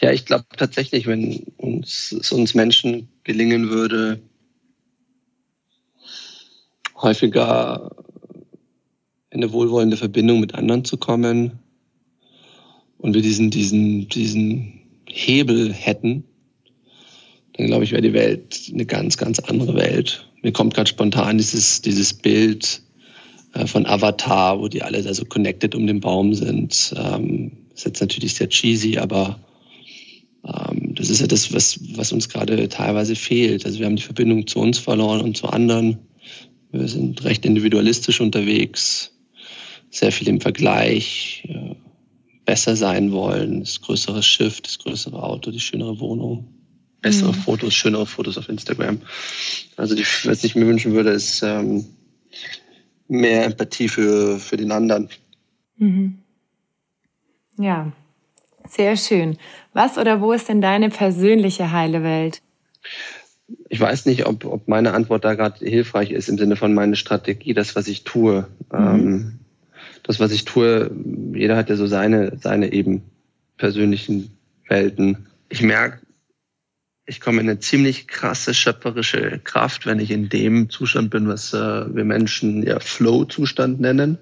[0.00, 4.20] Ja, ich glaube tatsächlich, wenn uns, es uns Menschen gelingen würde,
[6.94, 7.90] häufiger
[9.30, 11.58] in eine wohlwollende Verbindung mit anderen zu kommen
[12.98, 16.24] und wir diesen, diesen, diesen Hebel hätten,
[17.54, 20.28] dann glaube ich, wäre die Welt eine ganz, ganz andere Welt.
[20.42, 22.82] Mir kommt gerade spontan dieses, dieses Bild
[23.54, 26.94] äh, von Avatar, wo die alle da so connected um den Baum sind.
[26.96, 29.40] Ähm, ist jetzt natürlich sehr cheesy, aber
[30.42, 33.64] das ist ja das, was, was uns gerade teilweise fehlt.
[33.64, 35.98] Also wir haben die Verbindung zu uns verloren und zu anderen.
[36.72, 39.12] Wir sind recht individualistisch unterwegs,
[39.90, 41.76] sehr viel im Vergleich, ja,
[42.44, 46.48] besser sein wollen, das größere Schiff, das größere Auto, die schönere Wohnung,
[47.00, 47.36] bessere mhm.
[47.36, 49.00] Fotos, schönere Fotos auf Instagram.
[49.76, 51.84] Also die, was ich mir wünschen würde, ist ähm,
[53.06, 55.08] mehr Empathie für, für den anderen.
[55.76, 56.18] Mhm.
[57.58, 57.92] Ja,
[58.70, 59.38] sehr schön.
[59.72, 62.40] Was oder wo ist denn deine persönliche heile Welt?
[63.68, 66.96] ich weiß nicht, ob, ob meine Antwort da gerade hilfreich ist im Sinne von meine
[66.96, 68.46] Strategie, das, was ich tue.
[68.72, 68.78] Mhm.
[68.78, 69.38] Ähm,
[70.02, 70.90] das, was ich tue,
[71.34, 73.02] jeder hat ja so seine, seine eben
[73.56, 74.30] persönlichen
[74.68, 75.28] Welten.
[75.48, 76.00] Ich merke,
[77.06, 81.54] ich komme in eine ziemlich krasse schöpferische Kraft, wenn ich in dem Zustand bin, was
[81.54, 84.18] äh, wir Menschen ja Flow-Zustand nennen.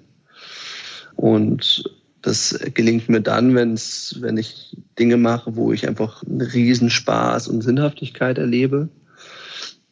[1.16, 1.84] Und
[2.27, 7.62] das gelingt mir dann, wenn's, wenn ich Dinge mache, wo ich einfach einen Riesenspaß und
[7.62, 8.89] Sinnhaftigkeit erlebe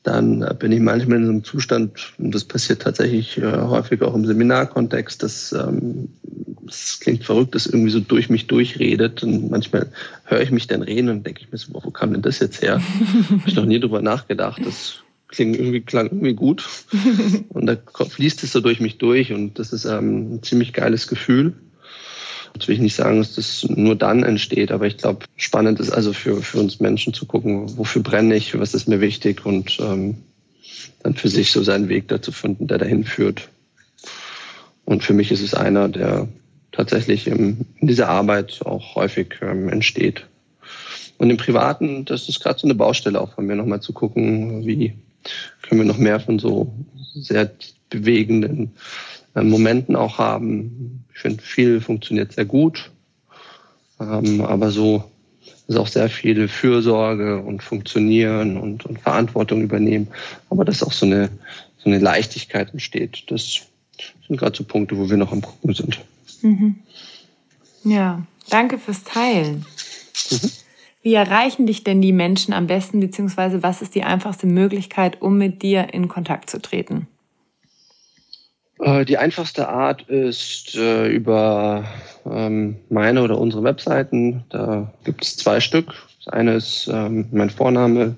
[0.04, 4.14] dann bin ich manchmal in so einem Zustand, und das passiert tatsächlich äh, häufig auch
[4.14, 6.10] im Seminarkontext, dass ähm,
[6.66, 9.22] das klingt verrückt, dass irgendwie so durch mich durchredet.
[9.22, 9.90] Und manchmal
[10.24, 12.60] höre ich mich dann reden und denke ich mir so, wo kam denn das jetzt
[12.60, 12.82] her?
[13.30, 14.60] Habe ich noch nie drüber nachgedacht.
[14.64, 14.96] Das
[15.28, 16.68] klingt irgendwie, klang irgendwie gut.
[17.48, 21.08] Und da fließt es so durch mich durch und das ist ähm, ein ziemlich geiles
[21.08, 21.54] Gefühl.
[22.54, 25.90] Jetzt will ich nicht sagen, dass das nur dann entsteht, aber ich glaube, spannend ist
[25.90, 29.78] also für, für uns Menschen zu gucken, wofür brenne ich, was ist mir wichtig und
[29.80, 30.16] ähm,
[31.02, 33.48] dann für sich so seinen Weg dazu finden, der dahin führt.
[34.84, 36.28] Und für mich ist es einer, der
[36.70, 40.26] tatsächlich im, in dieser Arbeit auch häufig ähm, entsteht.
[41.18, 44.66] Und im Privaten, das ist gerade so eine Baustelle auch von mir, nochmal zu gucken,
[44.66, 44.94] wie
[45.62, 46.72] können wir noch mehr von so
[47.14, 47.50] sehr
[47.90, 48.72] bewegenden
[49.42, 51.04] Momenten auch haben.
[51.12, 52.90] Ich finde, viel funktioniert sehr gut,
[54.00, 55.04] ähm, aber so
[55.66, 60.08] ist auch sehr viel Fürsorge und Funktionieren und, und Verantwortung übernehmen,
[60.50, 61.30] aber dass auch so eine,
[61.78, 63.24] so eine Leichtigkeit entsteht.
[63.28, 63.62] Das
[64.26, 65.98] sind gerade so Punkte, wo wir noch am Gucken sind.
[66.42, 66.76] Mhm.
[67.84, 69.64] Ja, danke fürs Teilen.
[70.30, 70.50] Mhm.
[71.02, 75.36] Wie erreichen dich denn die Menschen am besten, beziehungsweise was ist die einfachste Möglichkeit, um
[75.36, 77.06] mit dir in Kontakt zu treten?
[78.80, 81.84] Äh, die einfachste Art ist äh, über
[82.26, 84.42] ähm, meine oder unsere Webseiten.
[84.48, 85.94] Da gibt es zwei Stück.
[86.24, 88.16] Das eine ist ähm, mein Vorname,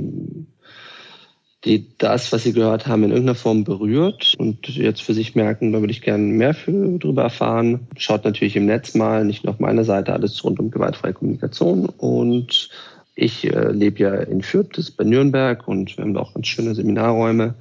[1.63, 5.71] die das, was sie gehört haben, in irgendeiner Form berührt und jetzt für sich merken,
[5.71, 7.87] da würde ich gerne mehr darüber erfahren.
[7.97, 11.85] Schaut natürlich im Netz mal, nicht nur auf meiner Seite, alles rund um gewaltfreie Kommunikation.
[11.85, 12.69] Und
[13.13, 16.33] ich äh, lebe ja in Fürth, das ist bei Nürnberg und wir haben da auch
[16.33, 17.53] ganz schöne Seminarräume.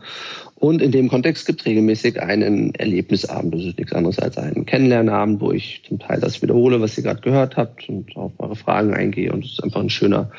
[0.54, 3.54] Und in dem Kontext gibt es regelmäßig einen Erlebnisabend.
[3.54, 7.04] Das ist nichts anderes als einen Kennenlernabend, wo ich zum Teil das wiederhole, was ihr
[7.04, 9.32] gerade gehört habt und auf eure Fragen eingehe.
[9.32, 10.30] Und es ist einfach ein schöner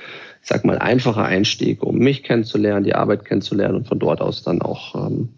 [0.41, 4.61] sag mal, einfacher Einstieg, um mich kennenzulernen, die Arbeit kennenzulernen und von dort aus dann
[4.61, 5.29] auch ähm,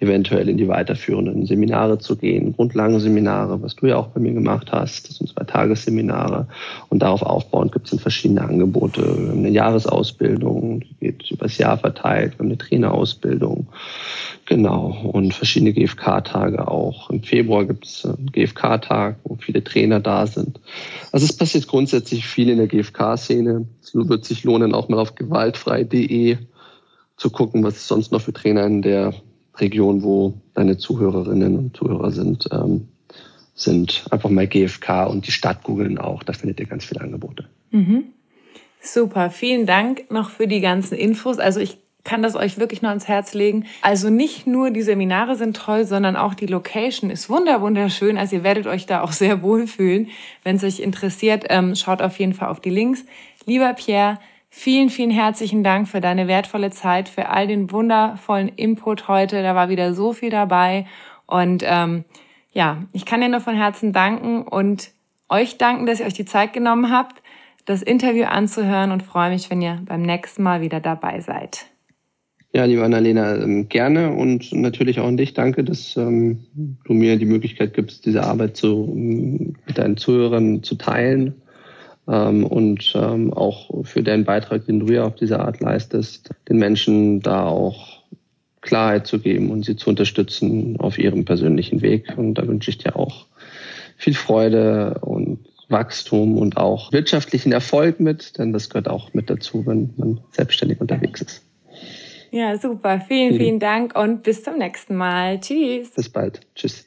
[0.00, 4.72] eventuell in die weiterführenden Seminare zu gehen, Grundlagenseminare, was du ja auch bei mir gemacht
[4.72, 6.48] hast, das sind zwei Tagesseminare
[6.88, 9.02] und darauf aufbauend gibt es dann verschiedene Angebote.
[9.02, 13.68] Wir haben eine Jahresausbildung, die geht übers Jahr verteilt, wir haben eine Trainerausbildung,
[14.46, 17.10] genau, und verschiedene GFK-Tage auch.
[17.10, 20.60] Im Februar gibt es einen GFK-Tag, wo viele Trainer da sind.
[21.12, 23.66] Also es passiert grundsätzlich viel in der GFK-Szene.
[23.82, 26.38] Es wird sich lohnen, auch mal auf gewaltfrei.de
[27.16, 29.14] zu gucken, was es sonst noch für Trainer in der
[29.56, 32.88] Region, wo deine Zuhörerinnen und Zuhörer sind, ähm,
[33.54, 34.04] sind.
[34.10, 36.22] Einfach mal GFK und die Stadt googeln auch.
[36.22, 37.44] Da findet ihr ganz viele Angebote.
[37.70, 38.04] Mhm.
[38.80, 41.38] Super, vielen Dank noch für die ganzen Infos.
[41.38, 43.66] Also ich kann das euch wirklich nur ans Herz legen.
[43.82, 48.18] Also nicht nur die Seminare sind toll, sondern auch die Location ist wunder wunderschön.
[48.18, 50.08] Also ihr werdet euch da auch sehr wohlfühlen.
[50.42, 53.04] Wenn es euch interessiert, ähm, schaut auf jeden Fall auf die Links.
[53.46, 54.18] Lieber Pierre,
[54.54, 59.42] vielen, vielen herzlichen Dank für deine wertvolle Zeit, für all den wundervollen Input heute.
[59.42, 60.86] Da war wieder so viel dabei.
[61.26, 62.04] Und ähm,
[62.52, 64.90] ja, ich kann dir nur von Herzen danken und
[65.30, 67.22] euch danken, dass ihr euch die Zeit genommen habt,
[67.64, 71.66] das Interview anzuhören und freue mich, wenn ihr beim nächsten Mal wieder dabei seid.
[72.52, 75.32] Ja, liebe Annalena, ähm, gerne und natürlich auch an dich.
[75.32, 76.44] Danke, dass ähm,
[76.84, 81.41] du mir die Möglichkeit gibst, diese Arbeit zu, ähm, mit deinen Zuhörern zu teilen
[82.08, 86.58] ähm, und ähm, auch für deinen Beitrag, den du ja auf diese Art leistest, den
[86.58, 88.02] Menschen da auch
[88.60, 92.14] Klarheit zu geben und sie zu unterstützen auf ihrem persönlichen Weg.
[92.16, 93.26] Und da wünsche ich dir auch
[93.96, 99.66] viel Freude und Wachstum und auch wirtschaftlichen Erfolg mit, denn das gehört auch mit dazu,
[99.66, 101.42] wenn man selbstständig unterwegs ist.
[102.30, 103.00] Ja, super.
[103.00, 105.40] Vielen, vielen Dank und bis zum nächsten Mal.
[105.40, 105.90] Tschüss.
[105.90, 106.40] Bis bald.
[106.54, 106.86] Tschüss.